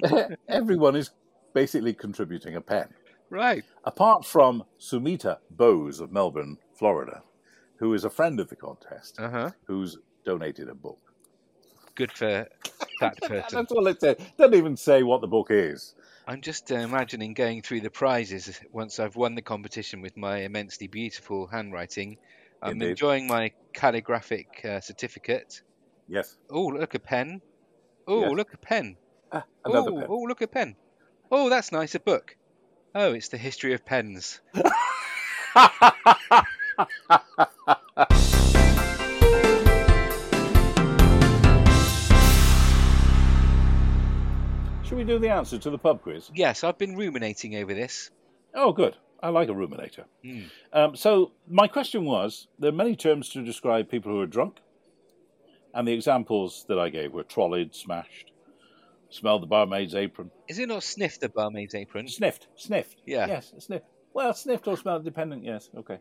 Everyone 0.48 0.96
is 0.96 1.10
basically 1.54 1.92
contributing 1.94 2.56
a 2.56 2.60
pen. 2.60 2.88
Right. 3.30 3.64
Apart 3.84 4.24
from 4.24 4.64
Sumita 4.78 5.38
Bose 5.50 6.00
of 6.00 6.12
Melbourne, 6.12 6.58
Florida, 6.74 7.22
who 7.76 7.94
is 7.94 8.04
a 8.04 8.10
friend 8.10 8.40
of 8.40 8.48
the 8.48 8.56
contest, 8.56 9.18
Uh 9.18 9.30
huh. 9.30 9.50
who's 9.66 9.96
donated 10.24 10.68
a 10.68 10.74
book. 10.74 10.98
Good 11.94 12.12
for 12.12 12.46
that 13.00 13.20
person. 13.22 13.58
That's 13.58 13.72
all 13.72 13.86
it 13.86 14.00
says. 14.00 14.16
Doesn't 14.36 14.54
even 14.54 14.76
say 14.76 15.02
what 15.02 15.20
the 15.20 15.26
book 15.28 15.48
is. 15.50 15.94
I'm 16.26 16.40
just 16.40 16.70
uh, 16.70 16.76
imagining 16.76 17.34
going 17.34 17.62
through 17.62 17.80
the 17.80 17.90
prizes 17.90 18.60
once 18.72 18.98
I've 19.00 19.16
won 19.16 19.34
the 19.34 19.42
competition 19.42 20.00
with 20.02 20.16
my 20.16 20.38
immensely 20.38 20.86
beautiful 20.86 21.46
handwriting. 21.46 22.18
I'm 22.62 22.72
Indeed. 22.72 22.90
enjoying 22.90 23.26
my 23.26 23.52
calligraphic 23.74 24.64
uh, 24.64 24.80
certificate. 24.80 25.62
Yes. 26.08 26.36
Oh, 26.50 26.66
look 26.66 26.94
a 26.94 26.98
pen. 26.98 27.40
Oh, 28.06 28.20
Yes. 28.20 28.32
look 28.32 28.52
a 28.54 28.58
pen. 28.58 28.96
Ah, 29.32 29.44
another 29.64 29.90
oh, 29.92 29.98
pen. 30.00 30.06
oh, 30.10 30.20
look 30.28 30.42
a 30.42 30.46
pen. 30.46 30.76
Oh, 31.30 31.48
that's 31.48 31.72
nice. 31.72 31.94
A 31.94 32.00
book. 32.00 32.36
Oh, 32.92 33.12
it's 33.12 33.28
the 33.28 33.36
history 33.38 33.72
of 33.72 33.84
pens. 33.84 34.40
Should 44.84 44.98
we 44.98 45.04
do 45.04 45.20
the 45.20 45.28
answer 45.28 45.56
to 45.58 45.70
the 45.70 45.78
pub 45.78 46.02
quiz? 46.02 46.30
Yes, 46.34 46.64
I've 46.64 46.78
been 46.78 46.96
ruminating 46.96 47.54
over 47.54 47.74
this. 47.74 48.10
Oh, 48.54 48.72
good. 48.72 48.96
I 49.22 49.28
like 49.28 49.48
a 49.48 49.52
ruminator. 49.52 50.06
Hmm. 50.24 50.40
Um, 50.72 50.96
so, 50.96 51.30
my 51.46 51.68
question 51.68 52.04
was 52.04 52.48
there 52.58 52.70
are 52.70 52.72
many 52.72 52.96
terms 52.96 53.28
to 53.30 53.44
describe 53.44 53.88
people 53.88 54.10
who 54.10 54.20
are 54.20 54.26
drunk, 54.26 54.58
and 55.72 55.86
the 55.86 55.92
examples 55.92 56.64
that 56.68 56.80
I 56.80 56.88
gave 56.88 57.12
were 57.12 57.22
trolleyed, 57.22 57.72
smashed, 57.72 58.29
smelled 59.10 59.42
the 59.42 59.46
barmaid's 59.46 59.94
apron, 59.94 60.30
Is 60.48 60.58
it 60.58 60.68
not 60.68 60.82
sniff 60.82 61.18
the 61.20 61.28
barmaid's 61.28 61.74
apron? 61.74 62.08
sniffed, 62.08 62.46
sniffed. 62.56 62.96
Yeah. 63.06 63.26
Yes, 63.26 63.52
sniffed. 63.58 63.84
Well, 64.14 64.32
sniffed 64.34 64.66
or 64.66 64.76
smelled, 64.76 65.04
dependent, 65.04 65.44
yes, 65.44 65.68
okay. 65.76 65.98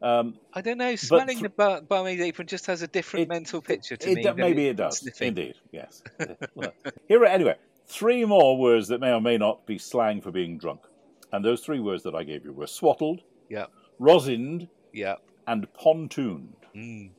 Um, 0.00 0.38
I 0.52 0.62
don't 0.62 0.78
know. 0.78 0.96
Smelling 0.96 1.38
thr- 1.38 1.42
the 1.44 1.48
bar- 1.50 1.80
barmaid's 1.82 2.20
apron 2.22 2.48
just 2.48 2.66
has 2.66 2.82
a 2.82 2.88
different 2.88 3.24
It- 3.24 3.28
mental 3.28 3.60
picture 3.62 3.96
to 3.96 4.10
it, 4.10 4.14
me. 4.16 4.22
than 4.22 4.36
maybe 4.36 4.66
it 4.68 4.76
does. 4.76 4.98
sniffing. 4.98 5.28
Indeed, 5.28 5.54
yes. 5.70 6.02
well, 6.54 6.72
here 7.08 7.24
anyway, 7.24 7.56
three 7.86 8.24
more 8.24 8.56
words 8.58 8.88
that 8.88 9.00
may 9.00 9.12
or 9.12 9.20
may 9.20 9.38
not 9.38 9.64
be 9.66 9.78
slang 9.78 10.20
for 10.20 10.30
being 10.30 10.58
drunk. 10.58 10.80
And 11.32 11.44
those 11.44 11.60
three 11.60 11.80
words 11.80 12.02
that 12.02 12.14
I 12.14 12.24
gave 12.24 12.44
you 12.44 12.52
were 12.52 12.66
swaddled, 12.66 13.20
Yeah. 13.48 13.66
rosined, 14.00 14.68
Yeah. 14.92 15.16
and 15.46 15.66
pontooned. 15.74 16.54
Mm. 16.74 17.10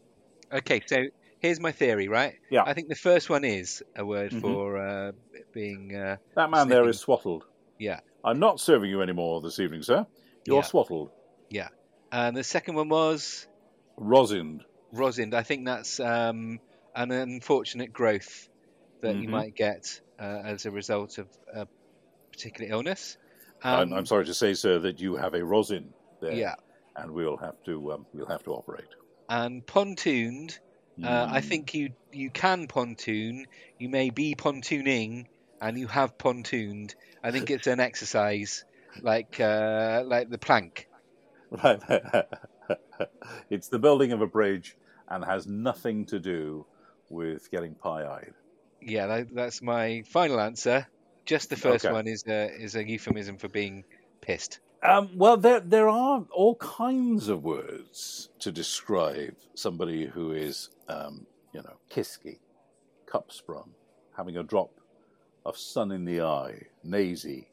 Okay, 0.52 0.82
so 0.86 1.06
here's 1.44 1.60
my 1.60 1.72
theory, 1.74 2.08
right? 2.08 2.36
Yeah. 2.50 2.64
I 2.66 2.74
think 2.74 2.88
the 2.88 2.96
first 2.96 3.30
one 3.30 3.44
is 3.44 3.84
a 3.98 4.06
word 4.06 4.32
Mhm. 4.32 4.42
for 4.42 4.78
uh, 4.78 5.12
being. 5.54 5.94
Uh, 5.96 6.16
That 6.36 6.50
man 6.50 6.70
there 6.70 6.78
Sniffing. 6.80 6.90
is 6.90 7.00
swaddled. 7.02 7.46
Yeah. 7.78 8.00
I'm 8.24 8.40
not 8.40 8.60
serving 8.62 8.90
you 8.90 9.02
anymore 9.02 9.42
this 9.42 9.60
evening, 9.60 9.84
sir. 9.84 10.08
You're 10.46 10.64
swattled. 10.64 11.12
Yeah. 11.50 11.68
swaddled. 11.68 11.80
and 12.14 12.38
the 12.38 12.44
second 12.44 12.76
one 12.76 12.90
was 12.90 13.48
Rosined. 14.00 14.62
rosined. 14.94 15.34
I 15.34 15.44
think 15.44 15.66
that's 15.66 16.00
um, 16.00 16.60
an 16.96 17.12
unfortunate 17.12 17.92
growth 17.92 18.48
that 19.02 19.16
you 19.18 19.28
Mhm. 19.28 19.32
might 19.32 19.56
get 19.56 20.00
uh, 20.20 20.42
as 20.46 20.66
a 20.66 20.72
result 20.72 21.18
of 21.18 21.28
a 21.54 21.68
particular 22.32 22.72
illness. 22.72 23.18
I'm, 23.64 23.92
Um, 23.92 23.94
I'm 23.98 24.06
sorry 24.06 24.26
to 24.26 24.34
say, 24.34 24.54
sir, 24.54 24.80
that 24.80 25.00
you 25.02 25.16
have 25.16 25.34
a 25.34 25.44
rosin 25.44 25.94
there. 26.22 26.32
Yeah. 26.34 26.56
And 26.96 27.12
we'll 27.12 27.38
have 27.38 27.62
to 27.66 27.92
um, 27.94 28.06
we'll 28.14 28.28
have 28.28 28.44
to 28.44 28.52
operate. 28.54 28.88
And 29.28 29.66
pontooned. 29.66 30.60
Uh, 31.02 31.26
I 31.30 31.42
think 31.42 31.74
you 31.74 31.96
you 32.12 32.30
can 32.32 32.68
pontoon. 32.68 33.46
You 33.78 33.90
may 33.90 34.10
be 34.10 34.36
pontooning, 34.36 35.28
and 35.62 35.78
you 35.78 35.88
have 35.88 36.18
pontooned. 36.18 36.96
I 37.24 37.32
think 37.32 37.50
it's 37.50 37.68
an 37.68 37.80
exercise 37.80 38.64
like 39.02 39.40
uh, 39.40 40.04
like 40.06 40.30
the 40.30 40.38
plank. 40.38 40.88
Right. 41.52 41.82
it's 43.50 43.70
the 43.70 43.80
building 43.80 44.12
of 44.12 44.22
a 44.22 44.28
bridge 44.28 44.78
and 45.08 45.24
has 45.24 45.46
nothing 45.48 46.06
to 46.08 46.20
do 46.20 46.66
with 47.10 47.50
getting 47.52 47.76
pie-eyed. 47.76 48.34
Yeah, 48.82 49.08
that, 49.08 49.34
that's 49.34 49.62
my 49.62 50.04
final 50.12 50.40
answer. 50.40 50.88
Just 51.26 51.50
the 51.50 51.56
first 51.56 51.86
Okay. 51.86 51.90
one 51.90 52.08
is 52.08 52.24
a 52.28 52.50
is 52.54 52.76
a 52.76 52.88
euphemism 52.88 53.38
for 53.38 53.48
being 53.48 53.86
pissed. 54.22 54.60
Um, 54.84 55.12
well, 55.16 55.38
there 55.38 55.62
there 55.62 55.90
are 55.90 56.26
all 56.32 56.56
kinds 56.58 57.30
of 57.30 57.44
words 57.44 58.30
to 58.40 58.52
describe 58.52 59.36
somebody 59.56 60.08
who 60.08 60.34
is, 60.34 60.70
um, 60.90 61.28
you 61.54 61.62
know, 61.64 61.78
kisky, 61.92 62.40
cup 63.06 63.32
sprung, 63.32 63.72
having 64.18 64.38
a 64.38 64.44
drop 64.44 64.72
of 65.46 65.58
sun 65.58 65.92
in 65.92 66.06
the 66.06 66.22
eye, 66.22 66.68
nazy, 66.84 67.50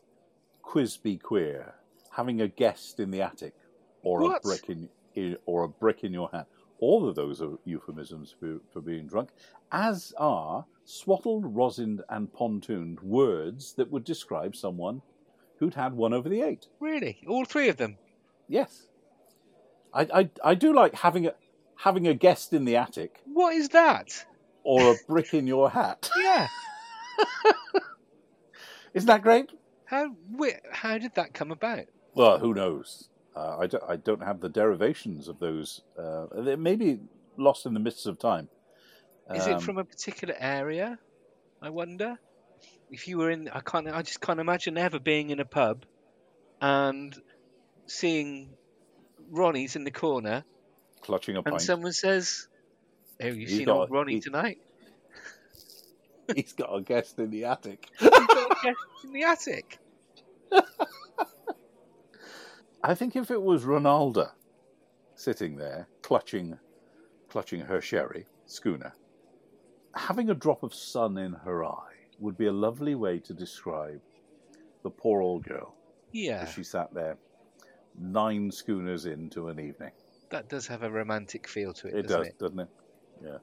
quizby 0.63 1.19
queer, 1.19 1.75
having 2.13 2.41
a 2.43 2.49
guest 2.49 3.01
in 3.01 3.11
the 3.11 3.23
attic, 3.23 3.55
or 4.03 4.23
What? 4.23 4.39
a 4.39 4.41
brick 4.41 4.71
in, 4.71 4.89
in 5.15 5.37
or 5.47 5.65
a 5.65 5.69
brick 5.69 6.05
in 6.05 6.13
your 6.13 6.31
hand. 6.33 6.47
All 6.81 7.09
of 7.09 7.17
those 7.17 7.43
are 7.43 7.59
euphemisms 7.65 8.35
for, 8.41 8.61
for 8.73 8.81
being 8.81 9.07
drunk, 9.07 9.31
as 9.73 10.15
are 10.19 10.67
swaddled, 10.85 11.55
rosined, 11.55 12.01
and 12.11 12.33
pontooned 12.33 13.01
words 13.03 13.75
that 13.75 13.91
would 13.91 14.05
describe 14.05 14.57
someone 14.57 15.03
who'd 15.61 15.75
had 15.75 15.95
one 15.95 16.13
over 16.13 16.29
the 16.29 16.43
eight. 16.43 16.67
Really, 16.81 17.19
all 17.29 17.45
three 17.45 17.69
of 17.69 17.77
them. 17.77 17.97
Yes, 18.49 18.89
I, 19.95 20.03
I, 20.13 20.31
I 20.45 20.55
do 20.57 20.75
like 20.75 20.95
having 20.95 21.27
a 21.27 21.35
having 21.77 22.09
a 22.09 22.15
guest 22.15 22.53
in 22.53 22.65
the 22.65 22.77
attic 22.77 23.21
What 23.27 23.55
is 23.55 23.69
that? 23.71 24.25
or 24.65 24.93
a 24.93 24.97
brick 25.09 25.33
in 25.35 25.47
your 25.47 25.71
hat. 25.71 26.11
Yeah. 26.19 26.49
Isn't 28.95 29.07
that 29.07 29.23
great? 29.23 29.51
How 29.85 30.11
how 30.73 30.99
did 30.99 31.15
that 31.15 31.33
come 31.35 31.51
about? 31.53 31.85
Well, 32.15 32.39
who 32.39 32.55
knows? 32.55 33.09
Uh, 33.37 33.59
I, 33.59 33.67
don't, 33.69 33.85
I 33.89 33.97
don't 33.97 34.23
have 34.23 34.41
the 34.41 34.49
derivations 34.49 35.29
of 35.29 35.39
those. 35.39 35.83
Uh, 35.99 36.27
they 36.35 36.57
may 36.57 36.75
be 36.75 36.99
lost 37.37 37.67
in 37.67 37.75
the 37.75 37.81
mists 37.81 38.07
of 38.07 38.19
time. 38.19 38.49
Is 39.33 39.47
Um, 39.47 39.53
it 39.55 39.63
from 39.63 39.79
a 39.79 39.85
particular 39.85 40.35
area? 40.39 40.99
I 41.63 41.71
wonder. 41.71 42.19
If 42.91 43.07
you 43.09 43.19
were 43.19 43.31
in, 43.31 43.49
I 43.49 43.61
can't. 43.61 43.89
I 43.89 44.03
just 44.03 44.21
can't 44.21 44.41
imagine 44.41 44.77
ever 44.77 44.99
being 44.99 45.31
in 45.31 45.39
a 45.41 45.45
pub 45.45 45.85
and 46.61 47.15
seeing 47.87 48.51
Ronnie's 49.31 49.77
in 49.77 49.85
the 49.85 49.91
corner, 49.93 50.45
clutching 51.01 51.37
a 51.37 51.39
and 51.39 51.47
pint? 51.47 51.63
someone 51.63 51.93
says, 51.93 52.49
"Oh, 53.23 53.27
you 53.27 53.47
He's 53.47 53.57
seen 53.59 53.67
got- 53.67 53.77
old 53.77 53.91
Ronnie 53.91 54.15
he- 54.15 54.21
tonight? 54.21 54.59
He's 56.35 56.53
got 56.53 56.75
a 56.75 56.81
guest 56.81 57.19
in 57.19 57.31
the 57.31 57.45
attic. 57.45 57.87
He's 57.99 58.09
got 58.11 58.51
a 58.53 58.57
guest 58.63 58.79
in 59.05 59.13
the 59.13 59.23
attic." 59.25 59.79
I 62.83 62.95
think 62.95 63.15
if 63.15 63.31
it 63.31 63.41
was 63.41 63.65
Ronaldo 63.65 64.31
sitting 65.15 65.57
there 65.57 65.87
clutching, 66.03 66.59
clutching 67.29 67.61
her 67.61 67.81
sherry 67.81 68.27
schooner, 68.47 68.95
having 69.95 70.31
a 70.31 70.35
drop 70.35 70.63
of 70.63 70.75
sun 70.75 71.19
in 71.19 71.35
her 71.35 71.65
eye 71.65 71.90
would 72.21 72.37
be 72.39 72.47
a 72.47 72.53
lovely 72.53 72.95
way 72.95 73.19
to 73.19 73.33
describe 73.35 74.01
the 74.83 74.91
poor 74.91 75.21
old 75.23 75.45
girl 75.45 75.75
Yeah, 76.13 76.43
as 76.43 76.53
she 76.53 76.63
sat 76.63 76.93
there, 76.95 77.17
nine 77.99 78.51
schooners 78.51 79.07
into 79.07 79.49
an 79.49 79.59
evening. 79.59 79.91
that 80.31 80.49
does 80.49 80.67
have 80.69 80.83
a 80.83 80.91
romantic 80.91 81.49
feel 81.49 81.73
to 81.75 81.89
it, 81.89 81.95
It 81.95 82.03
doesn't 82.03 82.19
does, 82.21 82.27
it? 82.29 82.39
doesn't 82.39 82.61
it? 82.61 82.69
Yes. 83.23 83.41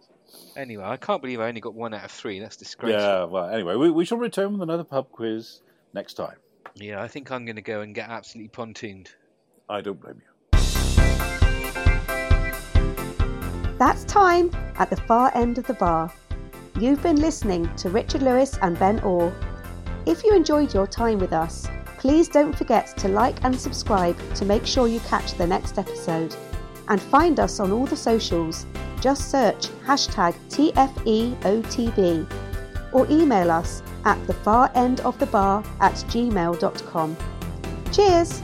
Anyway, 0.56 0.84
I 0.84 0.98
can't 0.98 1.22
believe 1.22 1.40
I 1.40 1.48
only 1.48 1.62
got 1.62 1.74
one 1.76 1.94
out 1.94 2.04
of 2.06 2.12
three. 2.12 2.40
That's 2.40 2.58
disgraceful. 2.58 3.00
Yeah. 3.02 3.24
Well, 3.26 3.50
anyway, 3.50 3.76
we, 3.76 3.92
we 3.92 4.06
shall 4.06 4.18
return 4.18 4.54
with 4.54 4.62
another 4.64 4.84
pub 4.84 5.12
quiz 5.12 5.62
next 5.94 6.16
time. 6.16 6.36
Yeah, 6.76 7.02
I 7.02 7.08
think 7.08 7.32
I'm 7.32 7.46
going 7.46 7.56
to 7.58 7.62
go 7.62 7.82
and 7.82 7.94
get 7.94 8.10
absolutely 8.10 8.50
pontooned. 8.50 9.10
I 9.70 9.82
don't 9.82 10.00
blame 10.02 10.16
you. 10.16 10.58
That's 13.78 14.04
time 14.06 14.50
at 14.78 14.90
the 14.90 14.96
far 15.08 15.32
end 15.36 15.60
of 15.60 15.68
the 15.68 15.76
bar. 15.76 16.12
You've 16.80 17.02
been 17.02 17.20
listening 17.20 17.76
to 17.78 17.90
Richard 17.90 18.22
Lewis 18.22 18.60
and 18.62 18.78
Ben 18.78 19.00
Orr. 19.00 19.34
If 20.06 20.24
you 20.24 20.36
enjoyed 20.36 20.76
your 20.76 20.86
time 20.86 21.18
with 21.18 21.34
us, 21.34 21.68
please 21.98 22.30
don't 22.30 22.56
forget 22.56 22.96
to 22.98 23.08
like 23.08 23.44
and 23.44 23.60
subscribe 23.60 24.16
to 24.36 24.46
make 24.46 24.64
sure 24.68 24.88
you 24.88 25.00
catch 25.00 25.34
the 25.34 25.48
next 25.48 25.80
episode. 25.80 26.36
And 26.88 27.02
find 27.02 27.40
us 27.40 27.60
on 27.60 27.72
all 27.72 27.88
the 27.88 27.96
socials. 27.96 28.68
Just 29.02 29.32
search 29.32 29.70
hashtag 29.88 30.36
TFEOTB 30.50 32.28
or 32.94 33.08
email 33.10 33.50
us 33.50 33.82
at 34.06 34.28
the 34.28 34.34
far 34.34 34.72
end 34.76 35.00
of 35.00 35.18
the 35.18 35.26
bar 35.26 35.64
at 35.82 35.94
gmail.com. 35.94 37.18
Cheers! 37.92 38.44